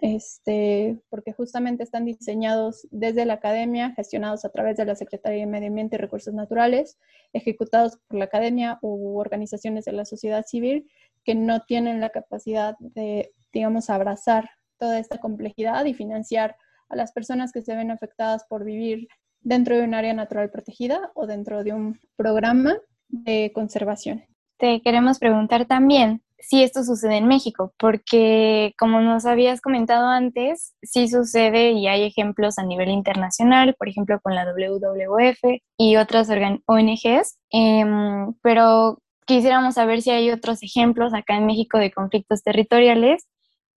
este, 0.03 1.01
porque 1.11 1.33
justamente 1.33 1.85
están 1.85 2.05
diseñados 2.05 2.89
desde 2.91 3.25
la 3.25 3.35
academia, 3.35 3.95
gestionados 3.95 4.45
a 4.45 4.51
través 4.51 4.77
de 4.77 4.85
la 4.85 4.97
Secretaría 4.97 5.43
de 5.43 5.47
Medio 5.47 5.69
Ambiente 5.69 5.95
y 5.95 6.01
Recursos 6.01 6.35
Naturales, 6.35 6.99
ejecutados 7.33 7.99
por 8.09 8.19
la 8.19 8.25
academia 8.25 8.81
u 8.83 9.21
organizaciones 9.21 9.85
de 9.85 9.93
la 9.93 10.05
sociedad 10.05 10.45
civil 10.45 10.91
que 11.25 11.37
no 11.37 11.61
tienen 11.61 12.01
la 12.01 12.11
capacidad 12.11 12.75
de, 12.81 13.33
digamos, 13.53 13.91
abrazar 13.91 14.51
toda 14.77 14.99
esta 14.99 15.19
complejidad 15.19 15.85
y 15.85 15.95
financiar 15.95 16.57
a 16.89 16.97
las 16.97 17.13
personas 17.13 17.53
que 17.53 17.63
se 17.63 17.77
ven 17.77 17.93
afectadas 17.93 18.45
por 18.49 18.65
vivir 18.65 19.07
dentro 19.41 19.77
de 19.77 19.85
un 19.85 19.95
área 19.95 20.15
natural 20.15 20.51
protegida 20.51 21.13
o 21.15 21.29
dentro 21.29 21.63
de 21.63 21.75
un 21.75 22.01
programa 22.17 22.77
de 23.07 23.53
conservación. 23.55 24.25
Te 24.59 24.83
queremos 24.83 25.21
preguntar 25.21 25.67
también 25.67 26.23
si 26.43 26.63
esto 26.63 26.83
sucede 26.83 27.17
en 27.17 27.29
México, 27.29 27.73
porque 27.79 28.75
como 28.79 29.01
nos 29.01 29.27
habías 29.27 29.61
comentado 29.61 30.09
antes, 30.09 30.75
sí 30.83 31.09
sucede 31.09 31.71
y 31.71 31.87
hay 31.87 32.03
ejemplos 32.03 32.59
a 32.59 32.65
nivel 32.65 32.91
internacional, 32.91 33.75
por 33.79 33.89
ejemplo 33.89 34.21
con 34.21 34.35
la 34.35 34.45
WWF 34.45 35.61
y 35.79 35.97
otras 35.97 36.29
ONGs, 36.67 37.39
em, 37.51 38.35
pero 38.43 38.99
quisiéramos 39.25 39.75
saber 39.75 40.03
si 40.03 40.11
hay 40.11 40.31
otros 40.31 40.63
ejemplos 40.63 41.15
acá 41.15 41.37
en 41.37 41.47
México 41.47 41.79
de 41.79 41.93
conflictos 41.93 42.43
territoriales 42.43 43.27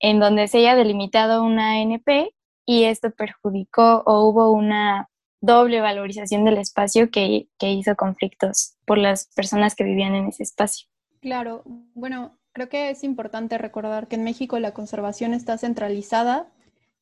en 0.00 0.18
donde 0.18 0.48
se 0.48 0.58
haya 0.58 0.74
delimitado 0.74 1.44
una 1.44 1.72
ANP 1.80 2.30
y 2.66 2.84
esto 2.84 3.10
perjudicó 3.10 4.02
o 4.06 4.28
hubo 4.28 4.50
una 4.52 5.10
doble 5.42 5.82
valorización 5.82 6.44
del 6.44 6.56
espacio 6.56 7.10
que, 7.10 7.48
que 7.58 7.70
hizo 7.72 7.94
conflictos 7.94 8.76
por 8.86 8.96
las 8.96 9.28
personas 9.34 9.74
que 9.74 9.84
vivían 9.84 10.14
en 10.14 10.28
ese 10.28 10.42
espacio. 10.42 10.88
Claro, 11.20 11.62
bueno, 11.94 12.38
creo 12.54 12.68
que 12.68 12.88
es 12.88 13.04
importante 13.04 13.58
recordar 13.58 14.08
que 14.08 14.14
en 14.14 14.24
México 14.24 14.58
la 14.58 14.72
conservación 14.72 15.34
está 15.34 15.58
centralizada 15.58 16.50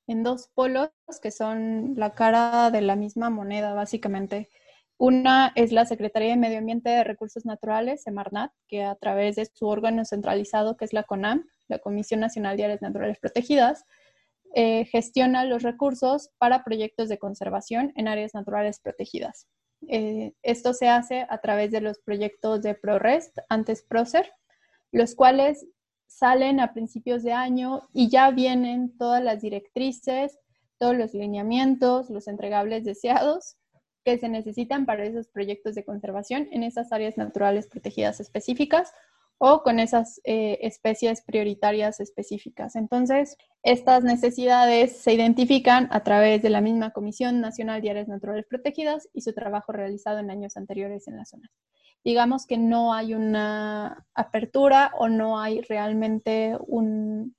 en 0.08 0.24
dos 0.24 0.48
polos 0.48 0.90
que 1.22 1.30
son 1.30 1.94
la 1.96 2.14
cara 2.14 2.70
de 2.70 2.80
la 2.80 2.96
misma 2.96 3.30
moneda, 3.30 3.74
básicamente. 3.74 4.48
Una 4.98 5.52
es 5.54 5.70
la 5.70 5.84
Secretaría 5.84 6.30
de 6.30 6.36
Medio 6.36 6.58
Ambiente 6.58 6.90
de 6.90 7.04
Recursos 7.04 7.44
Naturales, 7.44 8.02
Semarnat, 8.02 8.50
que 8.66 8.82
a 8.84 8.94
través 8.94 9.36
de 9.36 9.46
su 9.46 9.66
órgano 9.66 10.04
centralizado, 10.04 10.76
que 10.76 10.84
es 10.84 10.92
la 10.92 11.02
CONAM, 11.04 11.46
la 11.68 11.78
Comisión 11.78 12.20
Nacional 12.20 12.56
de 12.56 12.64
Áreas 12.64 12.82
Naturales 12.82 13.18
Protegidas, 13.18 13.84
eh, 14.54 14.86
gestiona 14.86 15.44
los 15.44 15.62
recursos 15.62 16.30
para 16.38 16.64
proyectos 16.64 17.08
de 17.08 17.18
conservación 17.18 17.92
en 17.96 18.08
áreas 18.08 18.32
naturales 18.34 18.80
protegidas. 18.80 19.48
Eh, 19.88 20.32
esto 20.42 20.72
se 20.72 20.88
hace 20.88 21.26
a 21.28 21.38
través 21.38 21.70
de 21.72 21.80
los 21.80 21.98
proyectos 21.98 22.62
de 22.62 22.74
ProRest, 22.74 23.38
antes 23.48 23.82
PROCER, 23.82 24.30
los 24.92 25.14
cuales 25.14 25.66
salen 26.06 26.60
a 26.60 26.72
principios 26.72 27.22
de 27.22 27.32
año 27.32 27.88
y 27.92 28.08
ya 28.08 28.30
vienen 28.30 28.96
todas 28.96 29.24
las 29.24 29.40
directrices, 29.40 30.38
todos 30.78 30.96
los 30.96 31.14
lineamientos, 31.14 32.10
los 32.10 32.28
entregables 32.28 32.84
deseados 32.84 33.56
que 34.04 34.18
se 34.18 34.28
necesitan 34.28 34.84
para 34.84 35.04
esos 35.04 35.28
proyectos 35.28 35.74
de 35.74 35.84
conservación 35.84 36.48
en 36.52 36.62
esas 36.64 36.92
áreas 36.92 37.16
naturales 37.16 37.66
protegidas 37.68 38.20
específicas 38.20 38.92
o 39.38 39.62
con 39.62 39.80
esas 39.80 40.20
eh, 40.24 40.58
especies 40.62 41.22
prioritarias 41.22 41.98
específicas. 41.98 42.76
Entonces, 42.76 43.36
estas 43.62 44.04
necesidades 44.04 44.96
se 44.98 45.14
identifican 45.14 45.88
a 45.90 46.04
través 46.04 46.42
de 46.42 46.50
la 46.50 46.60
misma 46.60 46.90
Comisión 46.90 47.40
Nacional 47.40 47.80
de 47.80 47.90
Áreas 47.90 48.08
Naturales 48.08 48.46
Protegidas 48.48 49.08
y 49.12 49.22
su 49.22 49.32
trabajo 49.32 49.72
realizado 49.72 50.18
en 50.18 50.30
años 50.30 50.56
anteriores 50.56 51.08
en 51.08 51.16
la 51.16 51.24
zona 51.24 51.50
digamos 52.04 52.46
que 52.46 52.58
no 52.58 52.92
hay 52.92 53.14
una 53.14 54.06
apertura 54.14 54.92
o 54.98 55.08
no 55.08 55.38
hay 55.38 55.60
realmente 55.62 56.56
un 56.66 57.34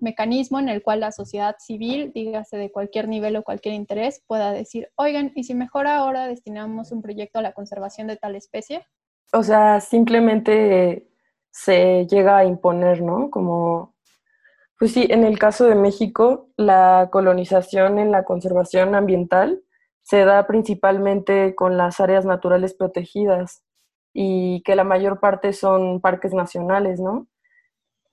mecanismo 0.00 0.58
en 0.58 0.68
el 0.68 0.82
cual 0.82 1.00
la 1.00 1.12
sociedad 1.12 1.56
civil, 1.58 2.12
dígase 2.14 2.56
de 2.56 2.70
cualquier 2.70 3.08
nivel 3.08 3.36
o 3.36 3.42
cualquier 3.42 3.74
interés, 3.74 4.22
pueda 4.26 4.52
decir, 4.52 4.88
oigan, 4.96 5.32
¿y 5.34 5.44
si 5.44 5.54
mejor 5.54 5.86
ahora 5.86 6.26
destinamos 6.26 6.92
un 6.92 7.02
proyecto 7.02 7.38
a 7.38 7.42
la 7.42 7.52
conservación 7.52 8.06
de 8.06 8.16
tal 8.16 8.36
especie? 8.36 8.86
O 9.32 9.42
sea, 9.42 9.80
simplemente 9.80 11.08
se 11.50 12.06
llega 12.06 12.38
a 12.38 12.44
imponer, 12.44 13.02
¿no? 13.02 13.30
Como, 13.30 13.94
pues 14.78 14.92
sí, 14.92 15.06
en 15.10 15.24
el 15.24 15.38
caso 15.38 15.66
de 15.66 15.74
México, 15.74 16.48
la 16.56 17.08
colonización 17.10 17.98
en 17.98 18.12
la 18.12 18.24
conservación 18.24 18.94
ambiental 18.94 19.62
se 20.02 20.24
da 20.24 20.46
principalmente 20.46 21.54
con 21.54 21.76
las 21.76 22.00
áreas 22.00 22.24
naturales 22.24 22.72
protegidas 22.74 23.62
y 24.12 24.62
que 24.62 24.76
la 24.76 24.84
mayor 24.84 25.20
parte 25.20 25.52
son 25.52 26.00
parques 26.00 26.32
nacionales, 26.32 27.00
¿no? 27.00 27.28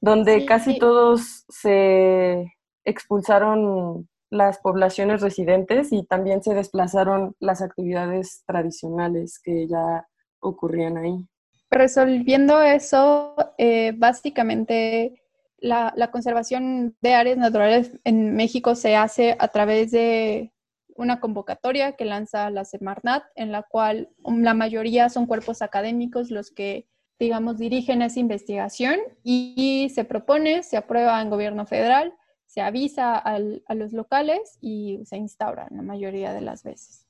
Donde 0.01 0.45
casi 0.45 0.77
todos 0.77 1.45
se 1.49 2.53
expulsaron 2.84 4.08
las 4.29 4.60
poblaciones 4.60 5.21
residentes 5.21 5.91
y 5.91 6.03
también 6.03 6.43
se 6.43 6.53
desplazaron 6.53 7.36
las 7.39 7.62
actividades 7.62 8.43
tradicionales 8.45 9.39
que 9.39 9.67
ya 9.67 10.08
ocurrían 10.39 10.97
ahí. 10.97 11.25
Resolviendo 11.71 12.62
eso, 12.62 13.36
eh, 13.58 13.93
básicamente 13.97 15.23
la, 15.58 15.93
la, 15.95 16.12
conservación 16.12 16.95
de 17.01 17.15
áreas 17.15 17.38
naturales 17.38 17.91
en 18.03 18.36
México 18.36 18.75
se 18.75 18.95
hace 18.95 19.36
a 19.39 19.47
través 19.47 19.91
de 19.91 20.51
una 20.95 21.19
convocatoria 21.19 21.93
que 21.93 22.05
lanza 22.05 22.49
la 22.49 22.65
Semarnat, 22.65 23.23
en 23.36 23.51
la 23.51 23.63
cual 23.63 24.10
la 24.23 24.53
mayoría 24.53 25.10
son 25.10 25.25
cuerpos 25.25 25.62
académicos 25.62 26.31
los 26.31 26.51
que, 26.51 26.88
digamos, 27.19 27.58
dirigen 27.58 28.01
esa 28.01 28.19
investigación 28.19 28.99
y, 29.23 29.91
se 29.93 30.05
propone, 30.05 30.63
se 30.63 30.77
aprueba 30.77 31.21
en 31.21 31.29
gobierno 31.29 31.65
federal, 31.65 32.13
se 32.45 32.62
avisa 32.62 33.17
a 33.17 33.75
los 33.75 33.91
locales 33.91 34.58
y 34.62 35.01
se 35.05 35.17
instaura 35.17 35.67
la 35.71 35.81
mayoría 35.81 36.34
de 36.34 36.41
las 36.41 36.63
veces. 36.63 37.05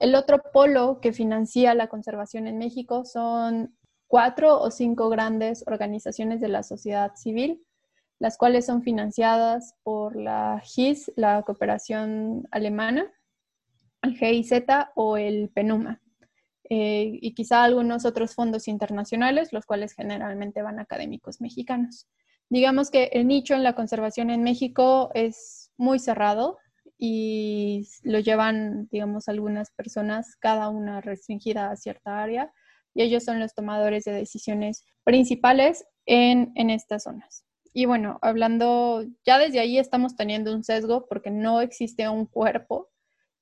El 0.00 0.16
otro 0.16 0.42
polo 0.52 1.00
que 1.00 1.12
financia 1.12 1.74
la 1.74 1.86
conservación 1.86 2.48
en 2.48 2.58
México 2.58 3.04
son 3.04 3.76
cuatro 4.08 4.60
o 4.60 4.70
cinco 4.72 5.08
grandes 5.08 5.62
organizaciones 5.68 6.40
de 6.40 6.48
la 6.48 6.64
sociedad 6.64 7.14
civil 7.14 7.64
las 8.22 8.38
cuales 8.38 8.66
son 8.66 8.84
financiadas 8.84 9.74
por 9.82 10.14
la 10.14 10.62
GIS, 10.62 11.10
la 11.16 11.42
cooperación 11.42 12.46
alemana, 12.52 13.12
el 14.00 14.16
GIZ 14.16 14.52
o 14.94 15.16
el 15.16 15.50
PENUMA. 15.50 16.00
Eh, 16.70 17.18
y 17.20 17.34
quizá 17.34 17.64
algunos 17.64 18.04
otros 18.04 18.36
fondos 18.36 18.68
internacionales, 18.68 19.52
los 19.52 19.66
cuales 19.66 19.94
generalmente 19.94 20.62
van 20.62 20.78
académicos 20.78 21.40
mexicanos. 21.40 22.06
Digamos 22.48 22.92
que 22.92 23.10
el 23.12 23.26
nicho 23.26 23.54
en 23.54 23.64
la 23.64 23.74
conservación 23.74 24.30
en 24.30 24.44
México 24.44 25.10
es 25.14 25.72
muy 25.76 25.98
cerrado 25.98 26.58
y 26.96 27.88
lo 28.04 28.20
llevan, 28.20 28.86
digamos, 28.92 29.28
algunas 29.28 29.72
personas, 29.72 30.36
cada 30.36 30.68
una 30.68 31.00
restringida 31.00 31.72
a 31.72 31.76
cierta 31.76 32.22
área, 32.22 32.52
y 32.94 33.02
ellos 33.02 33.24
son 33.24 33.40
los 33.40 33.52
tomadores 33.52 34.04
de 34.04 34.12
decisiones 34.12 34.84
principales 35.02 35.84
en, 36.06 36.52
en 36.54 36.70
estas 36.70 37.02
zonas. 37.02 37.44
Y 37.72 37.86
bueno, 37.86 38.18
hablando, 38.20 39.04
ya 39.24 39.38
desde 39.38 39.60
ahí 39.60 39.78
estamos 39.78 40.14
teniendo 40.16 40.54
un 40.54 40.64
sesgo 40.64 41.06
porque 41.06 41.30
no 41.30 41.60
existe 41.60 42.08
un 42.08 42.26
cuerpo 42.26 42.90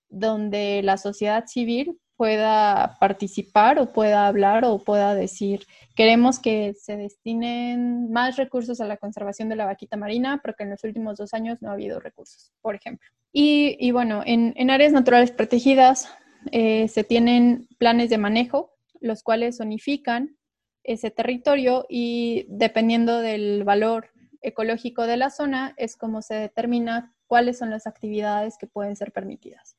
donde 0.09 0.83
la 0.83 0.97
sociedad 0.97 1.47
civil 1.47 1.99
pueda 2.21 2.99
participar 3.01 3.79
o 3.79 3.95
pueda 3.95 4.27
hablar 4.27 4.67
o 4.67 4.79
pueda 4.79 5.15
decir, 5.15 5.67
queremos 5.97 6.39
que 6.39 6.75
se 6.75 6.99
destinen 6.99 8.13
más 8.13 8.37
recursos 8.37 8.81
a 8.83 8.85
la 8.85 8.99
conservación 8.99 9.49
de 9.49 9.57
la 9.57 9.65
vaquita 9.65 9.97
marina, 9.97 10.39
porque 10.45 10.65
en 10.65 10.71
los 10.71 10.85
últimos 10.85 11.17
dos 11.17 11.33
años 11.33 11.63
no 11.63 11.71
ha 11.71 11.73
habido 11.73 11.99
recursos, 11.99 12.53
por 12.61 12.75
ejemplo. 12.75 13.09
Y, 13.33 13.91
bueno, 13.93 14.23
en, 14.27 14.71
áreas 14.71 14.93
naturales 14.93 15.31
protegidas 15.31 16.13
eh, 16.53 16.89
se 16.89 17.05
tienen 17.05 17.69
planes 17.79 18.11
de 18.11 18.19
manejo, 18.19 18.75
los 19.01 19.23
cuales 19.23 19.57
zonifican 19.57 20.37
ese 20.85 21.11
territorio 21.11 21.87
y 21.89 22.45
dependiendo 22.51 23.21
del 23.21 23.65
valor 23.65 24.11
ecológico 24.43 25.07
de 25.07 25.17
la 25.17 25.31
zona 25.31 25.75
es 25.77 25.97
como 25.97 26.23
se 26.23 26.35
determina 26.35 27.15
cuáles 27.27 27.59
son 27.59 27.71
las 27.71 27.87
actividades 27.87 28.57
que 28.59 28.67
pueden 28.67 28.97
ser 28.97 29.13
permitidas. 29.13 29.77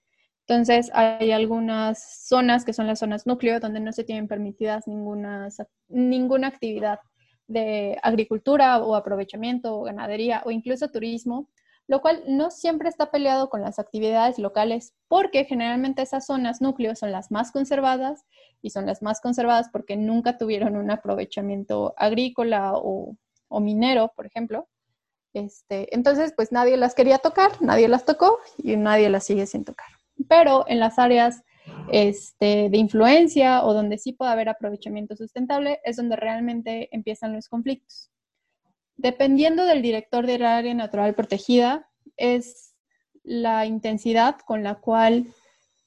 Entonces, 0.47 0.91
hay 0.93 1.31
algunas 1.31 2.27
zonas 2.27 2.65
que 2.65 2.73
son 2.73 2.87
las 2.87 2.99
zonas 2.99 3.25
núcleo, 3.25 3.59
donde 3.59 3.79
no 3.79 3.91
se 3.91 4.03
tienen 4.03 4.27
permitidas 4.27 4.87
ninguna, 4.87 5.47
ninguna 5.87 6.47
actividad 6.47 6.99
de 7.47 7.97
agricultura 8.03 8.79
o 8.79 8.95
aprovechamiento 8.95 9.75
o 9.75 9.83
ganadería 9.83 10.41
o 10.45 10.51
incluso 10.51 10.89
turismo, 10.89 11.49
lo 11.87 12.01
cual 12.01 12.23
no 12.27 12.51
siempre 12.51 12.89
está 12.89 13.11
peleado 13.11 13.49
con 13.49 13.61
las 13.61 13.79
actividades 13.79 14.39
locales, 14.39 14.93
porque 15.07 15.45
generalmente 15.45 16.01
esas 16.01 16.25
zonas 16.25 16.61
núcleo 16.61 16.95
son 16.95 17.11
las 17.11 17.31
más 17.31 17.51
conservadas 17.51 18.25
y 18.61 18.69
son 18.69 18.85
las 18.85 19.01
más 19.01 19.19
conservadas 19.19 19.69
porque 19.71 19.97
nunca 19.97 20.37
tuvieron 20.37 20.75
un 20.75 20.91
aprovechamiento 20.91 21.93
agrícola 21.97 22.73
o 22.75 23.17
o 23.51 23.59
minero, 23.59 24.11
por 24.15 24.25
ejemplo. 24.25 24.67
Este, 25.33 25.93
entonces, 25.95 26.33
pues 26.35 26.51
nadie 26.51 26.77
las 26.77 26.95
quería 26.95 27.19
tocar, 27.19 27.61
nadie 27.61 27.87
las 27.87 28.05
tocó 28.05 28.39
y 28.57 28.75
nadie 28.75 29.09
las 29.09 29.25
sigue 29.25 29.45
sin 29.45 29.63
tocar. 29.63 29.87
Pero 30.27 30.65
en 30.67 30.79
las 30.79 30.99
áreas 30.99 31.43
este, 31.91 32.69
de 32.69 32.77
influencia 32.77 33.63
o 33.63 33.73
donde 33.73 33.97
sí 33.97 34.13
puede 34.13 34.31
haber 34.31 34.49
aprovechamiento 34.49 35.15
sustentable 35.15 35.79
es 35.83 35.97
donde 35.97 36.15
realmente 36.15 36.89
empiezan 36.91 37.33
los 37.33 37.47
conflictos. 37.47 38.11
Dependiendo 38.97 39.65
del 39.65 39.81
director 39.81 40.25
del 40.25 40.45
área 40.45 40.73
natural 40.73 41.15
protegida, 41.15 41.89
es 42.17 42.75
la 43.23 43.65
intensidad 43.65 44.37
con 44.45 44.63
la 44.63 44.75
cual 44.75 45.33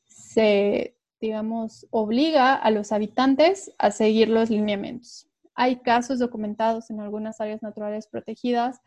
se, 0.07 0.97
digamos, 1.21 1.87
obliga 1.91 2.55
a 2.55 2.71
los 2.71 2.93
habitantes 2.93 3.73
a 3.79 3.91
seguir 3.91 4.29
los 4.29 4.51
lineamientos. 4.51 5.29
Hay 5.55 5.81
casos 5.81 6.19
documentados 6.19 6.91
en 6.91 7.01
algunas 7.01 7.41
áreas 7.41 7.63
naturales 7.63 8.07
protegidas 8.07 8.81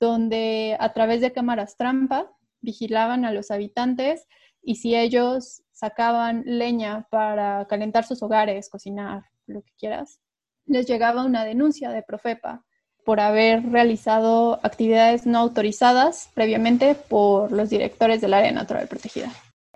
donde 0.00 0.76
a 0.80 0.92
través 0.92 1.20
de 1.20 1.32
cámaras 1.32 1.76
trampa 1.76 2.30
vigilaban 2.60 3.24
a 3.24 3.32
los 3.32 3.50
habitantes 3.50 4.26
y 4.62 4.76
si 4.76 4.96
ellos 4.96 5.62
sacaban 5.72 6.42
leña 6.46 7.06
para 7.10 7.66
calentar 7.68 8.04
sus 8.04 8.22
hogares, 8.22 8.70
cocinar, 8.70 9.24
lo 9.46 9.62
que 9.62 9.72
quieras, 9.78 10.20
les 10.66 10.86
llegaba 10.86 11.24
una 11.24 11.44
denuncia 11.44 11.90
de 11.90 12.02
Profepa 12.02 12.64
por 13.04 13.20
haber 13.20 13.62
realizado 13.70 14.60
actividades 14.62 15.26
no 15.26 15.38
autorizadas 15.38 16.30
previamente 16.32 16.94
por 16.94 17.52
los 17.52 17.68
directores 17.68 18.22
del 18.22 18.32
área 18.32 18.52
natural 18.52 18.88
protegida. 18.88 19.30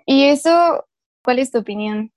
Y 0.05 0.23
eso, 0.23 0.85
¿cuál 1.23 1.37
es 1.37 1.51
tu 1.51 1.59
opinión 1.59 2.11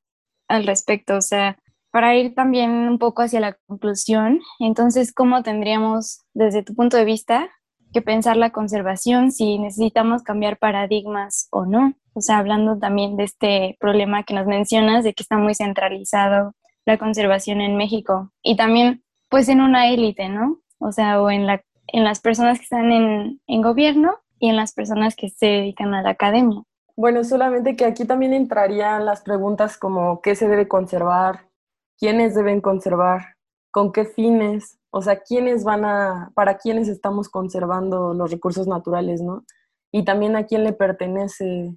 al 0.49 0.66
respecto? 0.66 1.16
O 1.16 1.21
sea, 1.21 1.59
para 1.92 2.16
ir 2.16 2.35
también 2.35 2.70
un 2.70 2.98
poco 2.98 3.22
hacia 3.22 3.38
la 3.38 3.57
conclusión, 3.66 4.40
entonces, 4.59 5.12
¿cómo 5.12 5.42
tendríamos, 5.42 6.22
desde 6.33 6.62
tu 6.62 6.74
punto 6.74 6.96
de 6.96 7.05
vista, 7.05 7.50
que 7.92 8.00
pensar 8.00 8.38
la 8.38 8.50
conservación 8.50 9.31
si 9.31 9.59
necesitamos 9.59 10.22
cambiar 10.22 10.59
paradigmas 10.59 11.48
o 11.50 11.66
no? 11.66 11.94
O 12.14 12.22
sea, 12.22 12.38
hablando 12.38 12.78
también 12.78 13.16
de 13.16 13.24
este 13.24 13.76
problema 13.78 14.22
que 14.22 14.33
nos 14.33 14.46
mencionas, 14.46 15.05
de 15.05 15.12
que 15.12 15.22
está 15.22 15.37
muy 15.37 15.55
centralizado 15.55 16.55
la 16.87 16.96
conservación 16.96 17.61
en 17.61 17.76
México 17.76 18.33
y 18.42 18.57
también, 18.57 19.05
pues, 19.28 19.50
en 19.50 19.61
una 19.61 19.88
élite, 19.88 20.31
¿no? 20.31 20.61
O 20.78 20.92
sea, 20.92 21.20
o 21.20 21.31
en, 21.31 21.46
la, 21.46 21.62
en 21.88 22.05
las 22.05 22.20
personas 22.20 22.59
que 22.59 22.64
están 22.64 22.90
en, 22.90 23.40
en 23.46 23.61
gobierno 23.61 24.14
y 24.38 24.48
en 24.48 24.57
las 24.57 24.72
personas 24.72 25.14
que 25.14 25.28
se 25.28 25.46
dedican 25.46 25.92
a 25.92 26.00
la 26.00 26.11
academia. 26.11 26.62
Bueno, 26.96 27.22
solamente 27.22 27.76
que 27.76 27.85
aquí 27.85 28.07
también 28.07 28.33
entrarían 28.33 29.05
las 29.05 29.20
preguntas 29.20 29.76
como 29.76 30.22
qué 30.22 30.35
se 30.35 30.48
debe 30.48 30.68
conservar, 30.68 31.51
quiénes 31.98 32.35
deben 32.35 32.61
conservar, 32.61 33.37
con 33.70 33.90
qué 33.92 34.05
fines, 34.05 34.78
o 34.90 35.00
sea, 35.02 35.20
quiénes 35.20 35.64
van 35.64 35.85
a, 35.85 36.31
para 36.35 36.59
quiénes 36.59 36.88
estamos 36.88 37.28
conservando 37.28 38.12
los 38.12 38.31
recursos 38.31 38.68
naturales, 38.68 39.22
¿no? 39.22 39.44
Y 39.90 40.05
también 40.05 40.37
a 40.37 40.46
quién 40.46 40.64
le 40.64 40.72
pertenece 40.74 41.74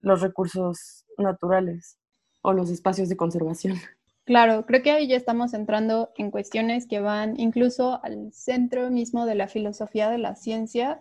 los 0.00 0.22
recursos 0.22 1.04
naturales 1.18 1.98
o 2.42 2.52
los 2.52 2.70
espacios 2.70 3.08
de 3.08 3.16
conservación. 3.16 3.76
Claro, 4.24 4.64
creo 4.64 4.82
que 4.82 4.90
ahí 4.90 5.06
ya 5.06 5.16
estamos 5.16 5.52
entrando 5.52 6.10
en 6.16 6.30
cuestiones 6.30 6.86
que 6.86 7.00
van 7.00 7.38
incluso 7.38 8.02
al 8.02 8.32
centro 8.32 8.90
mismo 8.90 9.26
de 9.26 9.34
la 9.34 9.48
filosofía 9.48 10.08
de 10.08 10.16
la 10.16 10.34
ciencia, 10.34 11.00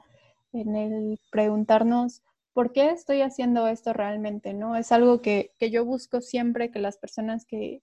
en 0.51 0.75
el 0.75 1.19
preguntarnos 1.31 2.21
por 2.51 2.73
qué 2.73 2.89
estoy 2.91 3.21
haciendo 3.21 3.67
esto 3.67 3.93
realmente, 3.93 4.53
¿no? 4.53 4.75
Es 4.75 4.91
algo 4.91 5.21
que, 5.21 5.51
que 5.57 5.71
yo 5.71 5.85
busco 5.85 6.19
siempre 6.19 6.69
que 6.69 6.79
las 6.79 6.97
personas 6.97 7.45
que, 7.45 7.81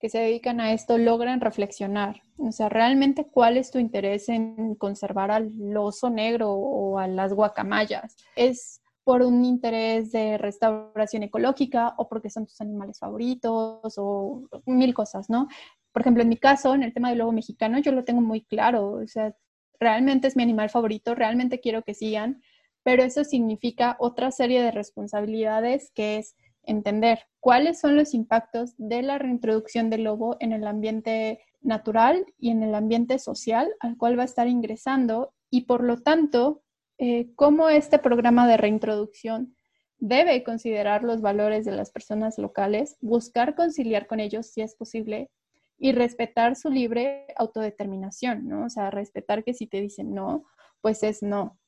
que 0.00 0.08
se 0.08 0.18
dedican 0.18 0.60
a 0.60 0.72
esto 0.72 0.96
logran 0.98 1.40
reflexionar. 1.40 2.22
O 2.38 2.52
sea, 2.52 2.68
realmente 2.68 3.26
cuál 3.30 3.58
es 3.58 3.70
tu 3.70 3.78
interés 3.78 4.28
en 4.30 4.74
conservar 4.76 5.30
al 5.30 5.52
oso 5.76 6.08
negro 6.08 6.52
o 6.52 6.98
a 6.98 7.06
las 7.06 7.34
guacamayas. 7.34 8.16
¿Es 8.34 8.80
por 9.04 9.22
un 9.22 9.44
interés 9.44 10.10
de 10.12 10.38
restauración 10.38 11.22
ecológica 11.22 11.94
o 11.98 12.08
porque 12.08 12.30
son 12.30 12.46
tus 12.46 12.60
animales 12.60 12.98
favoritos 12.98 13.94
o 13.96 14.42
mil 14.66 14.94
cosas, 14.94 15.28
¿no? 15.28 15.48
Por 15.92 16.02
ejemplo, 16.02 16.22
en 16.22 16.28
mi 16.28 16.36
caso, 16.36 16.74
en 16.74 16.82
el 16.82 16.94
tema 16.94 17.10
del 17.10 17.18
lobo 17.18 17.32
mexicano, 17.32 17.78
yo 17.78 17.92
lo 17.92 18.04
tengo 18.04 18.20
muy 18.20 18.42
claro. 18.42 18.92
O 18.92 19.06
sea, 19.06 19.34
realmente 19.78 20.28
es 20.28 20.36
mi 20.36 20.42
animal 20.42 20.70
favorito, 20.70 21.14
realmente 21.14 21.60
quiero 21.60 21.82
que 21.82 21.94
sigan, 21.94 22.42
pero 22.82 23.02
eso 23.02 23.24
significa 23.24 23.96
otra 23.98 24.30
serie 24.30 24.62
de 24.62 24.70
responsabilidades 24.70 25.90
que 25.94 26.18
es 26.18 26.36
entender 26.62 27.20
cuáles 27.40 27.80
son 27.80 27.96
los 27.96 28.14
impactos 28.14 28.74
de 28.76 29.02
la 29.02 29.18
reintroducción 29.18 29.90
del 29.90 30.04
lobo 30.04 30.36
en 30.40 30.52
el 30.52 30.66
ambiente 30.66 31.40
natural 31.62 32.24
y 32.38 32.50
en 32.50 32.62
el 32.62 32.74
ambiente 32.74 33.18
social 33.18 33.70
al 33.80 33.96
cual 33.96 34.18
va 34.18 34.22
a 34.22 34.26
estar 34.26 34.48
ingresando 34.48 35.32
y 35.50 35.62
por 35.62 35.82
lo 35.82 36.00
tanto 36.00 36.62
eh, 36.98 37.32
cómo 37.34 37.68
este 37.68 37.98
programa 37.98 38.46
de 38.46 38.56
reintroducción 38.56 39.56
debe 39.98 40.42
considerar 40.42 41.04
los 41.04 41.20
valores 41.20 41.64
de 41.64 41.72
las 41.72 41.90
personas 41.90 42.38
locales, 42.38 42.96
buscar 43.00 43.54
conciliar 43.54 44.06
con 44.06 44.20
ellos 44.20 44.46
si 44.46 44.62
es 44.62 44.74
posible 44.74 45.30
y 45.78 45.92
respetar 45.92 46.56
su 46.56 46.70
libre 46.70 47.26
autodeterminación, 47.36 48.48
¿no? 48.48 48.66
O 48.66 48.70
sea, 48.70 48.90
respetar 48.90 49.44
que 49.44 49.54
si 49.54 49.66
te 49.66 49.80
dicen 49.80 50.14
no, 50.14 50.44
pues 50.80 51.02
es 51.02 51.22
no. 51.22 51.58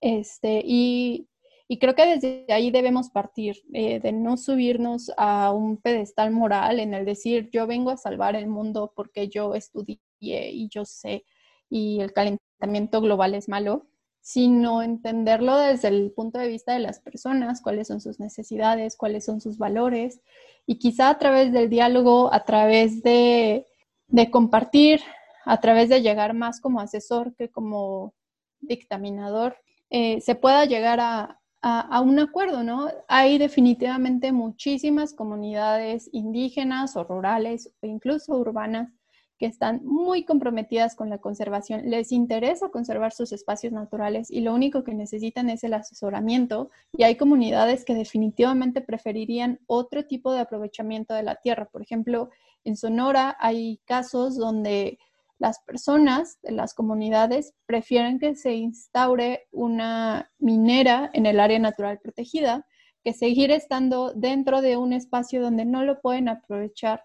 Este, 0.00 0.62
y 0.64 1.28
y 1.72 1.78
creo 1.78 1.94
que 1.94 2.04
desde 2.04 2.44
ahí 2.52 2.70
debemos 2.70 3.08
partir, 3.08 3.56
eh, 3.72 3.98
de 3.98 4.12
no 4.12 4.36
subirnos 4.36 5.10
a 5.16 5.52
un 5.52 5.78
pedestal 5.78 6.30
moral 6.30 6.78
en 6.80 6.92
el 6.92 7.06
decir 7.06 7.48
yo 7.50 7.66
vengo 7.66 7.90
a 7.90 7.96
salvar 7.96 8.36
el 8.36 8.46
mundo 8.46 8.92
porque 8.94 9.28
yo 9.28 9.54
estudié 9.54 9.98
y 10.20 10.68
yo 10.68 10.84
sé 10.84 11.24
y 11.70 12.00
el 12.00 12.12
calentamiento 12.12 13.00
global 13.00 13.34
es 13.34 13.48
malo, 13.48 13.86
sino 14.20 14.82
entenderlo 14.82 15.56
desde 15.56 15.88
el 15.88 16.12
punto 16.12 16.38
de 16.38 16.48
vista 16.48 16.74
de 16.74 16.80
las 16.80 17.00
personas, 17.00 17.62
cuáles 17.62 17.88
son 17.88 18.02
sus 18.02 18.20
necesidades, 18.20 18.98
cuáles 18.98 19.24
son 19.24 19.40
sus 19.40 19.56
valores 19.56 20.20
y 20.66 20.78
quizá 20.78 21.08
a 21.08 21.18
través 21.18 21.52
del 21.54 21.70
diálogo, 21.70 22.34
a 22.34 22.44
través 22.44 23.02
de, 23.02 23.66
de 24.08 24.30
compartir, 24.30 25.00
a 25.46 25.58
través 25.58 25.88
de 25.88 26.02
llegar 26.02 26.34
más 26.34 26.60
como 26.60 26.80
asesor 26.80 27.34
que 27.34 27.48
como 27.48 28.12
dictaminador, 28.60 29.56
eh, 29.88 30.20
se 30.20 30.34
pueda 30.34 30.66
llegar 30.66 31.00
a, 31.00 31.38
a, 31.62 32.00
un 32.00 32.18
acuerdo, 32.18 32.64
¿no? 32.64 32.88
Hay 33.06 33.38
definitivamente 33.38 34.32
muchísimas 34.32 35.14
comunidades 35.14 36.10
indígenas 36.12 36.96
o 36.96 37.04
rurales 37.04 37.72
o 37.80 37.86
incluso 37.86 38.36
urbanas 38.36 38.90
que 39.38 39.46
están 39.46 39.80
muy 39.84 40.24
comprometidas 40.24 40.94
con 40.94 41.10
la 41.10 41.18
conservación, 41.18 41.90
les 41.90 42.12
interesa 42.12 42.68
conservar 42.68 43.12
sus 43.12 43.32
espacios 43.32 43.72
naturales 43.72 44.30
y 44.30 44.40
lo 44.40 44.54
único 44.54 44.84
que 44.84 44.94
necesitan 44.94 45.50
es 45.50 45.64
el 45.64 45.74
asesoramiento 45.74 46.70
y 46.96 47.02
hay 47.02 47.16
comunidades 47.16 47.84
que 47.84 47.94
definitivamente 47.94 48.80
preferirían 48.80 49.58
otro 49.66 50.04
tipo 50.04 50.32
de 50.32 50.40
aprovechamiento 50.40 51.14
de 51.14 51.24
la 51.24 51.36
tierra. 51.36 51.66
Por 51.66 51.82
ejemplo, 51.82 52.30
en 52.64 52.76
Sonora 52.76 53.36
hay 53.40 53.80
casos 53.84 54.36
donde 54.36 54.98
las 55.38 55.60
personas 55.60 56.38
de 56.42 56.52
las 56.52 56.74
comunidades 56.74 57.54
prefieren 57.66 58.18
que 58.18 58.36
se 58.36 58.54
instaure 58.54 59.48
una 59.50 60.30
minera 60.38 61.10
en 61.12 61.26
el 61.26 61.40
área 61.40 61.58
natural 61.58 61.98
protegida 61.98 62.66
que 63.02 63.12
seguir 63.12 63.50
estando 63.50 64.12
dentro 64.14 64.62
de 64.62 64.76
un 64.76 64.92
espacio 64.92 65.42
donde 65.42 65.64
no 65.64 65.84
lo 65.84 66.00
pueden 66.00 66.28
aprovechar 66.28 67.04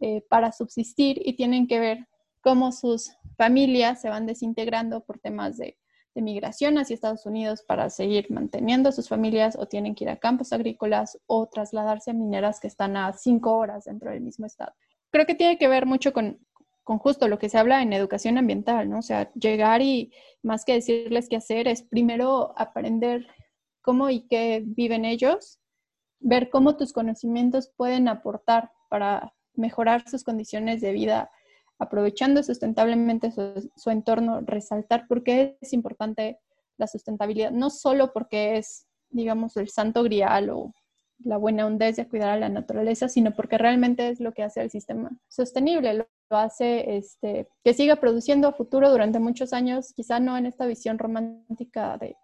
eh, 0.00 0.22
para 0.28 0.52
subsistir 0.52 1.20
y 1.24 1.34
tienen 1.36 1.66
que 1.66 1.80
ver 1.80 2.08
cómo 2.40 2.72
sus 2.72 3.12
familias 3.36 4.00
se 4.00 4.08
van 4.08 4.26
desintegrando 4.26 5.00
por 5.04 5.18
temas 5.18 5.56
de, 5.58 5.76
de 6.14 6.22
migración 6.22 6.78
hacia 6.78 6.94
Estados 6.94 7.26
Unidos 7.26 7.62
para 7.66 7.90
seguir 7.90 8.30
manteniendo 8.30 8.90
sus 8.92 9.08
familias 9.08 9.56
o 9.58 9.66
tienen 9.66 9.94
que 9.94 10.04
ir 10.04 10.10
a 10.10 10.16
campos 10.16 10.52
agrícolas 10.52 11.18
o 11.26 11.46
trasladarse 11.46 12.10
a 12.10 12.14
mineras 12.14 12.58
que 12.58 12.68
están 12.68 12.96
a 12.96 13.12
cinco 13.12 13.56
horas 13.56 13.84
dentro 13.84 14.10
del 14.10 14.22
mismo 14.22 14.46
estado. 14.46 14.72
Creo 15.10 15.26
que 15.26 15.34
tiene 15.34 15.58
que 15.58 15.68
ver 15.68 15.84
mucho 15.84 16.12
con, 16.12 16.38
con 16.86 17.00
justo 17.00 17.26
lo 17.26 17.40
que 17.40 17.48
se 17.48 17.58
habla 17.58 17.82
en 17.82 17.92
educación 17.92 18.38
ambiental, 18.38 18.88
¿no? 18.88 19.00
O 19.00 19.02
sea, 19.02 19.32
llegar 19.32 19.82
y 19.82 20.12
más 20.44 20.64
que 20.64 20.74
decirles 20.74 21.28
qué 21.28 21.34
hacer, 21.34 21.66
es 21.66 21.82
primero 21.82 22.54
aprender 22.56 23.26
cómo 23.82 24.08
y 24.08 24.20
qué 24.28 24.62
viven 24.64 25.04
ellos, 25.04 25.58
ver 26.20 26.48
cómo 26.48 26.76
tus 26.76 26.92
conocimientos 26.92 27.72
pueden 27.76 28.06
aportar 28.06 28.70
para 28.88 29.34
mejorar 29.54 30.08
sus 30.08 30.22
condiciones 30.22 30.80
de 30.80 30.92
vida, 30.92 31.28
aprovechando 31.80 32.44
sustentablemente 32.44 33.32
su, 33.32 33.68
su 33.74 33.90
entorno, 33.90 34.42
resaltar 34.42 35.08
por 35.08 35.24
qué 35.24 35.58
es 35.60 35.72
importante 35.72 36.38
la 36.76 36.86
sustentabilidad, 36.86 37.50
no 37.50 37.68
solo 37.70 38.12
porque 38.12 38.58
es, 38.58 38.86
digamos, 39.10 39.56
el 39.56 39.70
santo 39.70 40.04
grial 40.04 40.50
o 40.50 40.72
la 41.24 41.36
buena 41.36 41.66
onda 41.66 41.88
es 41.88 41.96
de 41.96 42.08
cuidar 42.08 42.30
a 42.30 42.38
la 42.38 42.48
naturaleza, 42.48 43.08
sino 43.08 43.34
porque 43.34 43.58
realmente 43.58 44.08
es 44.08 44.20
lo 44.20 44.32
que 44.32 44.42
hace 44.42 44.60
el 44.62 44.70
sistema 44.70 45.10
sostenible, 45.28 45.94
lo, 45.94 46.06
hace 46.30 46.96
este, 46.96 47.48
que 47.64 47.74
siga 47.74 47.96
produciendo 47.96 48.48
a 48.48 48.52
futuro 48.52 48.90
durante 48.90 49.18
muchos 49.18 49.52
años, 49.52 49.92
quizá 49.94 50.18
no 50.20 50.36
en 50.36 50.46
esta 50.46 50.66
visión 50.66 50.98
romántica 50.98 51.96
de, 51.98 52.16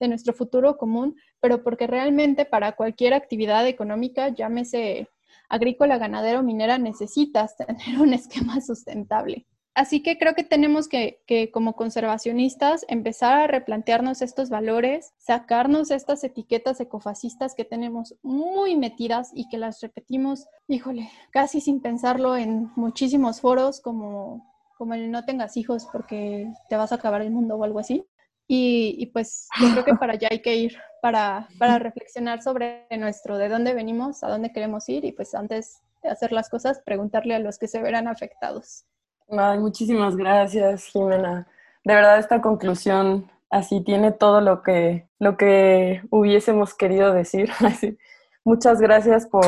de 0.00 0.08
nuestro 0.08 0.32
futuro 0.32 0.78
común, 0.78 1.14
pero 1.40 1.62
porque 1.62 1.86
realmente 1.86 2.46
para 2.46 2.72
cualquier 2.72 3.14
actividad 3.14 3.66
económica, 3.66 4.30
llámese 4.30 5.08
agrícola, 5.48 5.98
ganadero, 5.98 6.42
minera, 6.42 6.78
necesitas 6.78 7.56
tener 7.56 8.00
un 8.00 8.14
esquema 8.14 8.60
sustentable. 8.60 9.46
Así 9.74 10.02
que 10.02 10.18
creo 10.18 10.34
que 10.34 10.42
tenemos 10.42 10.88
que, 10.88 11.50
como 11.52 11.74
conservacionistas 11.74 12.84
empezar 12.88 13.42
a 13.42 13.46
replantearnos 13.46 14.20
estos 14.20 14.50
valores, 14.50 15.12
sacarnos 15.18 15.90
estas 15.92 16.24
etiquetas 16.24 16.80
ecofascistas 16.80 17.54
que 17.54 17.64
tenemos 17.64 18.16
muy 18.22 18.76
metidas 18.76 19.30
y 19.32 19.48
que 19.48 19.58
las 19.58 19.80
repetimos, 19.80 20.48
híjole, 20.66 21.08
casi 21.30 21.60
sin 21.60 21.80
pensarlo 21.80 22.36
en 22.36 22.70
muchísimos 22.74 23.40
foros 23.40 23.80
como, 23.80 24.44
como 24.76 24.94
el 24.94 25.10
no 25.10 25.24
tengas 25.24 25.56
hijos 25.56 25.86
porque 25.92 26.52
te 26.68 26.76
vas 26.76 26.90
a 26.90 26.96
acabar 26.96 27.22
el 27.22 27.30
mundo 27.30 27.54
o 27.56 27.64
algo 27.64 27.78
así. 27.78 28.04
Y, 28.52 29.06
pues 29.12 29.46
yo 29.60 29.70
creo 29.70 29.84
que 29.84 29.94
para 29.94 30.14
allá 30.14 30.26
hay 30.28 30.42
que 30.42 30.56
ir 30.56 30.76
para, 31.00 31.48
para 31.56 31.78
reflexionar 31.78 32.42
sobre 32.42 32.88
nuestro, 32.98 33.38
de 33.38 33.48
dónde 33.48 33.74
venimos, 33.74 34.24
a 34.24 34.28
dónde 34.28 34.52
queremos 34.52 34.88
ir 34.88 35.04
y 35.04 35.12
pues 35.12 35.36
antes 35.36 35.80
de 36.02 36.08
hacer 36.08 36.32
las 36.32 36.48
cosas, 36.48 36.82
preguntarle 36.84 37.36
a 37.36 37.38
los 37.38 37.58
que 37.58 37.68
se 37.68 37.80
verán 37.80 38.08
afectados. 38.08 38.86
Ay, 39.32 39.60
muchísimas 39.60 40.16
gracias, 40.16 40.86
Jimena. 40.86 41.46
De 41.84 41.94
verdad, 41.94 42.18
esta 42.18 42.40
conclusión 42.42 43.30
así 43.48 43.80
tiene 43.80 44.10
todo 44.10 44.40
lo 44.40 44.62
que, 44.62 45.08
lo 45.20 45.36
que 45.36 46.02
hubiésemos 46.10 46.74
querido 46.74 47.12
decir. 47.12 47.50
Muchas 48.44 48.80
gracias 48.80 49.26
por 49.26 49.44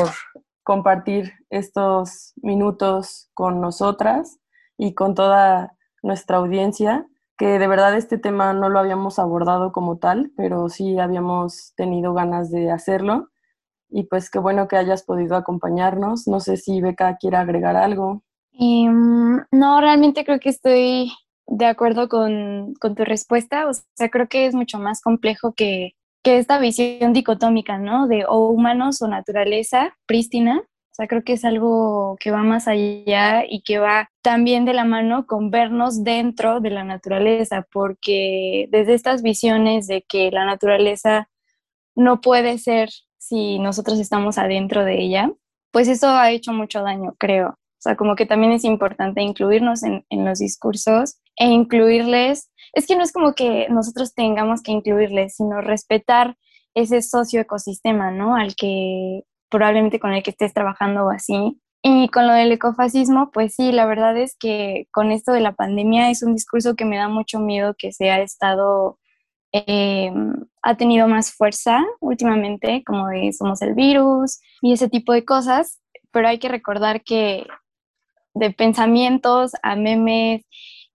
compartir 0.63 1.33
estos 1.49 2.33
minutos 2.41 3.29
con 3.33 3.59
nosotras 3.59 4.39
y 4.77 4.93
con 4.93 5.15
toda 5.15 5.75
nuestra 6.01 6.37
audiencia, 6.37 7.05
que 7.37 7.59
de 7.59 7.67
verdad 7.67 7.97
este 7.97 8.17
tema 8.17 8.53
no 8.53 8.69
lo 8.69 8.79
habíamos 8.79 9.19
abordado 9.19 9.73
como 9.73 9.97
tal, 9.97 10.31
pero 10.37 10.69
sí 10.69 10.97
habíamos 10.97 11.73
tenido 11.75 12.13
ganas 12.13 12.51
de 12.51 12.71
hacerlo. 12.71 13.31
Y 13.89 14.03
pues 14.03 14.29
qué 14.29 14.39
bueno 14.39 14.69
que 14.69 14.77
hayas 14.77 15.03
podido 15.03 15.35
acompañarnos. 15.35 16.25
No 16.27 16.39
sé 16.39 16.55
si 16.55 16.79
Beca 16.79 17.17
quiere 17.17 17.35
agregar 17.35 17.75
algo. 17.75 18.23
Em, 18.53 19.43
no, 19.51 19.81
realmente 19.81 20.23
creo 20.25 20.39
que 20.39 20.49
estoy 20.49 21.11
de 21.47 21.65
acuerdo 21.65 22.07
con, 22.09 22.73
con, 22.79 22.95
tu 22.95 23.03
respuesta. 23.03 23.67
O 23.67 23.73
sea, 23.95 24.09
creo 24.09 24.27
que 24.27 24.45
es 24.45 24.55
mucho 24.55 24.79
más 24.79 25.01
complejo 25.01 25.53
que, 25.53 25.93
que 26.23 26.37
esta 26.37 26.59
visión 26.59 27.13
dicotómica, 27.13 27.77
¿no? 27.77 28.07
De 28.07 28.25
o 28.27 28.49
humanos 28.49 29.01
o 29.01 29.07
naturaleza 29.07 29.95
prístina. 30.05 30.59
O 30.59 30.95
sea, 30.95 31.07
creo 31.07 31.23
que 31.23 31.33
es 31.33 31.43
algo 31.43 32.17
que 32.19 32.29
va 32.29 32.43
más 32.43 32.67
allá 32.67 33.43
y 33.49 33.63
que 33.63 33.79
va 33.79 34.09
también 34.21 34.63
de 34.63 34.73
la 34.73 34.85
mano 34.85 35.25
con 35.25 35.49
vernos 35.49 36.03
dentro 36.03 36.59
de 36.61 36.69
la 36.69 36.83
naturaleza, 36.83 37.65
porque 37.71 38.67
desde 38.69 38.93
estas 38.93 39.23
visiones 39.23 39.87
de 39.87 40.03
que 40.07 40.29
la 40.31 40.45
naturaleza 40.45 41.29
no 41.95 42.21
puede 42.21 42.59
ser 42.59 42.89
si 43.17 43.57
nosotros 43.57 43.99
estamos 43.99 44.37
adentro 44.37 44.85
de 44.85 45.01
ella, 45.01 45.31
pues 45.71 45.87
eso 45.87 46.09
ha 46.09 46.29
hecho 46.31 46.53
mucho 46.53 46.83
daño, 46.83 47.15
creo. 47.17 47.57
O 47.83 47.89
sea, 47.89 47.97
como 47.97 48.15
que 48.15 48.25
también 48.25 48.53
es 48.53 48.63
importante 48.63 49.21
incluirnos 49.21 49.83
en, 49.83 50.05
los 50.09 50.39
discursos 50.39 51.17
e 51.35 51.47
incluirles, 51.47 52.49
es 52.71 52.87
que 52.87 52.95
no 52.95 53.03
es 53.03 53.11
como 53.11 53.33
que 53.33 53.67
nosotros 53.69 54.13
tengamos 54.13 54.61
que 54.61 54.71
incluirles, 54.71 55.35
sino 55.35 55.59
respetar 55.59 56.37
ese 56.75 57.01
socioecosistema, 57.01 58.09
¿no? 58.09 58.37
Al 58.37 58.55
que 58.55 59.23
probablemente 59.49 59.99
con 59.99 60.13
el 60.13 60.23
que 60.23 60.29
estés 60.31 60.53
trabajando 60.53 61.07
o 61.07 61.09
así. 61.09 61.59
Y 61.81 62.07
con 62.07 62.25
lo 62.25 62.31
del 62.31 62.53
ecofascismo, 62.53 63.31
pues 63.31 63.55
sí, 63.55 63.73
la 63.73 63.85
verdad 63.85 64.15
es 64.15 64.37
que 64.39 64.87
con 64.93 65.11
esto 65.11 65.33
de 65.33 65.41
la 65.41 65.51
pandemia 65.51 66.09
es 66.09 66.23
un 66.23 66.35
discurso 66.35 66.77
que 66.77 66.85
me 66.85 66.95
da 66.95 67.09
mucho 67.09 67.39
miedo 67.39 67.75
que 67.77 67.91
se 67.91 68.11
ha 68.11 68.21
estado, 68.21 68.97
eh, 69.51 70.09
ha 70.61 70.77
tenido 70.77 71.09
más 71.09 71.33
fuerza 71.33 71.83
últimamente, 71.99 72.81
como 72.85 73.09
de 73.09 73.33
somos 73.33 73.61
el 73.61 73.73
virus 73.73 74.39
y 74.61 74.71
ese 74.71 74.87
tipo 74.87 75.11
de 75.11 75.25
cosas, 75.25 75.81
pero 76.11 76.29
hay 76.29 76.39
que 76.39 76.47
recordar 76.47 77.03
que 77.03 77.45
de 78.33 78.51
pensamientos 78.51 79.51
a 79.61 79.75
memes 79.75 80.45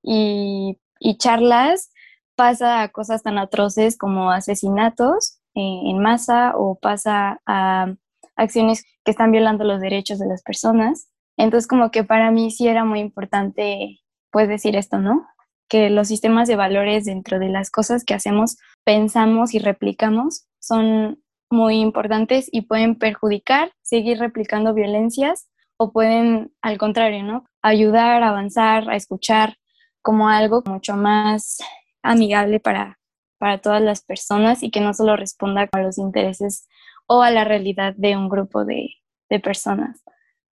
y, 0.03 0.77
charlas 1.19 1.91
pasa 2.37 2.83
a 2.83 2.89
cosas 2.89 3.23
tan 3.23 3.39
atroces 3.39 3.97
como 3.97 4.31
asesinatos 4.31 5.41
eh, 5.55 5.81
en 5.87 5.99
masa 6.01 6.53
o 6.57 6.79
pasa 6.79 7.41
a 7.47 7.95
acciones 8.37 8.85
que 9.05 9.11
están 9.11 9.33
violando 9.33 9.65
los 9.65 9.81
derechos 9.81 10.19
de 10.19 10.27
las 10.27 10.43
personas. 10.43 11.09
Entonces 11.37 11.67
como 11.67 11.91
que 11.91 12.05
para 12.05 12.31
mí 12.31 12.51
sí 12.51 12.69
era 12.69 12.85
muy 12.85 13.01
importante 13.01 14.01
pues 14.31 14.49
decir 14.49 14.77
esto, 14.77 14.99
¿no? 14.99 15.27
Que 15.69 15.91
los 15.91 16.09
sistemas 16.09 16.49
de 16.49 16.57
valores 16.57 17.05
dentro 17.05 17.39
de 17.39 17.49
las 17.49 17.71
cosas 17.71 18.05
que 18.05 18.15
hacemos, 18.15 18.57
pensamos 18.85 19.55
y 19.55 19.59
replicamos 19.59 20.47
son 20.61 21.23
muy 21.51 21.81
importantes 21.81 22.49
y 22.53 22.63
pueden 22.63 22.97
perjudicar, 22.97 23.73
seguir 23.83 24.19
replicando 24.19 24.75
violencias 24.75 25.48
o 25.79 25.93
pueden, 25.93 26.53
al 26.61 26.77
contrario, 26.77 27.23
¿no? 27.23 27.45
Ayudar, 27.63 28.23
avanzar, 28.23 28.91
a 28.91 28.97
escuchar 28.97 29.57
como 30.03 30.29
algo 30.29 30.63
mucho 30.67 30.97
más 30.97 31.59
amigable 32.03 32.61
para, 32.61 32.99
para 33.39 33.59
todas 33.59 33.81
las 33.81 34.03
personas 34.03 34.63
y 34.63 34.71
que 34.71 34.81
no 34.81 34.93
solo 34.93 35.17
responda 35.17 35.69
a 35.71 35.81
los 35.81 35.99
intereses 35.99 36.69
o 37.07 37.23
a 37.23 37.31
la 37.31 37.45
realidad 37.45 37.95
de 37.97 38.17
un 38.17 38.29
grupo 38.29 38.65
de, 38.65 38.91
de 39.31 39.41
personas. 39.41 40.03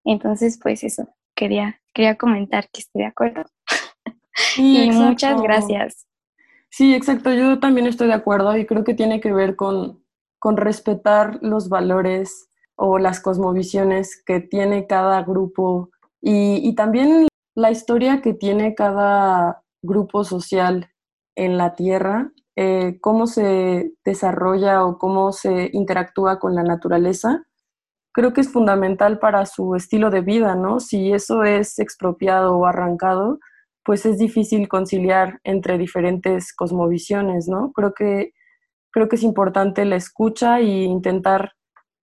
Entonces, 0.04 0.58
pues 0.62 0.84
eso, 0.84 1.08
quería, 1.34 1.80
quería 1.92 2.16
comentar 2.16 2.68
que 2.70 2.80
estoy 2.80 3.02
de 3.02 3.08
acuerdo. 3.08 3.44
y 4.56 4.90
muchas 4.92 5.42
gracias. 5.42 6.06
Sí, 6.70 6.94
exacto, 6.94 7.32
yo 7.32 7.58
también 7.58 7.86
estoy 7.86 8.06
de 8.08 8.14
acuerdo 8.14 8.56
y 8.56 8.66
creo 8.66 8.84
que 8.84 8.94
tiene 8.94 9.20
que 9.20 9.32
ver 9.32 9.56
con, 9.56 10.04
con 10.38 10.56
respetar 10.56 11.38
los 11.42 11.68
valores 11.68 12.48
o 12.76 12.98
las 12.98 13.20
cosmovisiones 13.20 14.22
que 14.24 14.40
tiene 14.40 14.86
cada 14.86 15.22
grupo 15.22 15.90
y, 16.20 16.74
también 16.74 17.28
la 17.54 17.70
historia 17.70 18.20
que 18.20 18.34
tiene 18.34 18.74
cada 18.74 19.62
grupo 19.82 20.24
social 20.24 20.90
en 21.36 21.56
la 21.56 21.74
Tierra, 21.74 22.32
eh, 22.56 22.98
cómo 23.00 23.26
se 23.26 23.92
desarrolla 24.04 24.84
o 24.84 24.98
cómo 24.98 25.32
se 25.32 25.70
interactúa 25.72 26.38
con 26.38 26.54
la 26.54 26.62
naturaleza, 26.62 27.46
creo 28.12 28.32
que 28.32 28.40
es 28.40 28.50
fundamental 28.50 29.18
para 29.18 29.46
su 29.46 29.74
estilo 29.74 30.10
de 30.10 30.22
vida, 30.22 30.54
¿no? 30.54 30.80
Si 30.80 31.12
eso 31.12 31.44
es 31.44 31.78
expropiado 31.78 32.56
o 32.56 32.66
arrancado, 32.66 33.38
pues 33.84 34.04
es 34.06 34.18
difícil 34.18 34.68
conciliar 34.68 35.38
entre 35.44 35.78
diferentes 35.78 36.52
cosmovisiones, 36.54 37.46
¿no? 37.46 37.72
Creo 37.72 37.94
que, 37.94 38.32
creo 38.90 39.08
que 39.08 39.16
es 39.16 39.22
importante 39.22 39.84
la 39.84 39.96
escucha 39.96 40.58
e 40.60 40.64
intentar 40.64 41.52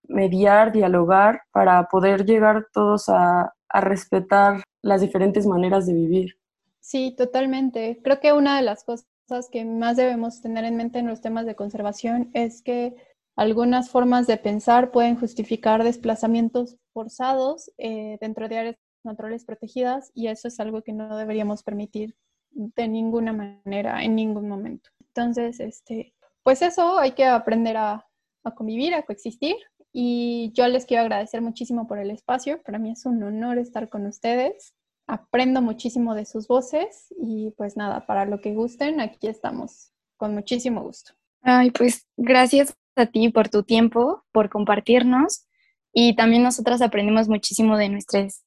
mediar, 0.08 0.72
dialogar, 0.72 1.42
para 1.52 1.88
poder 1.88 2.24
llegar 2.24 2.66
todos 2.72 3.08
a, 3.08 3.52
respetar 3.76 4.62
las 4.82 5.00
diferentes 5.00 5.48
maneras 5.48 5.84
de 5.88 5.94
vivir. 5.94 6.38
Sí, 6.78 7.12
totalmente. 7.18 7.98
Creo 8.04 8.20
que 8.20 8.32
una 8.32 8.56
de 8.56 8.62
las 8.62 8.84
cosas 8.84 9.08
que 9.50 9.64
más 9.64 9.96
debemos 9.96 10.40
tener 10.40 10.64
en 10.64 10.76
mente 10.76 11.00
en 11.00 11.08
los 11.08 11.20
temas 11.20 11.44
de 11.44 11.56
conservación 11.56 12.30
es 12.34 12.62
que 12.62 12.94
algunas 13.34 13.90
formas 13.90 14.28
de 14.28 14.36
pensar 14.36 14.92
pueden 14.92 15.16
justificar 15.16 15.82
desplazamientos 15.82 16.76
forzados 16.92 17.72
eh, 17.78 18.16
dentro 18.20 18.48
de 18.48 18.58
áreas 18.58 18.76
naturales 19.02 19.44
protegidas 19.44 20.12
y 20.14 20.28
eso 20.28 20.46
es 20.46 20.60
algo 20.60 20.82
que 20.82 20.92
no 20.92 21.16
deberíamos 21.16 21.64
permitir 21.64 22.14
de 22.52 22.86
ninguna 22.86 23.32
manera, 23.32 24.04
en 24.04 24.14
ningún 24.14 24.48
momento. 24.48 24.90
Entonces, 25.00 25.58
este, 25.58 26.14
pues 26.44 26.62
eso 26.62 26.98
hay 26.98 27.12
que 27.12 27.24
aprender 27.24 27.76
a, 27.76 28.06
a 28.44 28.54
convivir, 28.54 28.94
a 28.94 29.02
coexistir 29.02 29.56
y 29.96 30.50
yo 30.54 30.66
les 30.66 30.86
quiero 30.86 31.02
agradecer 31.04 31.40
muchísimo 31.40 31.86
por 31.86 32.00
el 32.00 32.10
espacio. 32.10 32.60
Para 32.62 32.80
mí 32.80 32.90
es 32.90 33.06
un 33.06 33.22
honor 33.22 33.58
estar 33.58 33.88
con 33.88 34.06
ustedes. 34.06 34.74
Aprendo 35.06 35.62
muchísimo 35.62 36.16
de 36.16 36.26
sus 36.26 36.48
voces 36.48 37.14
y 37.16 37.52
pues 37.56 37.76
nada, 37.76 38.04
para 38.04 38.24
lo 38.26 38.40
que 38.40 38.54
gusten, 38.54 39.00
aquí 39.00 39.28
estamos 39.28 39.92
con 40.16 40.34
muchísimo 40.34 40.82
gusto. 40.82 41.12
Ay, 41.42 41.70
pues 41.70 42.08
gracias 42.16 42.76
a 42.96 43.06
ti 43.06 43.28
por 43.28 43.48
tu 43.48 43.62
tiempo, 43.62 44.24
por 44.32 44.48
compartirnos 44.48 45.46
y 45.92 46.16
también 46.16 46.42
nosotras 46.42 46.82
aprendimos 46.82 47.28
muchísimo 47.28 47.76
de 47.76 47.88
nuestras 47.88 48.44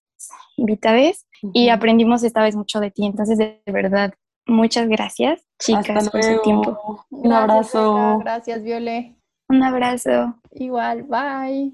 invitadas 0.57 1.27
y 1.53 1.69
aprendimos 1.69 2.23
esta 2.23 2.43
vez 2.43 2.57
mucho 2.57 2.81
de 2.81 2.91
ti. 2.91 3.05
Entonces, 3.05 3.37
de 3.37 3.61
verdad, 3.67 4.13
muchas 4.45 4.89
gracias, 4.89 5.47
chicas, 5.59 6.09
por 6.09 6.23
su 6.23 6.41
tiempo. 6.41 7.05
Un 7.09 7.31
abrazo. 7.31 8.17
Gracias, 8.19 8.63
Viole. 8.63 9.16
Un 9.49 9.61
abrazo. 9.63 10.35
Igual, 10.51 11.03
bye. 11.03 11.73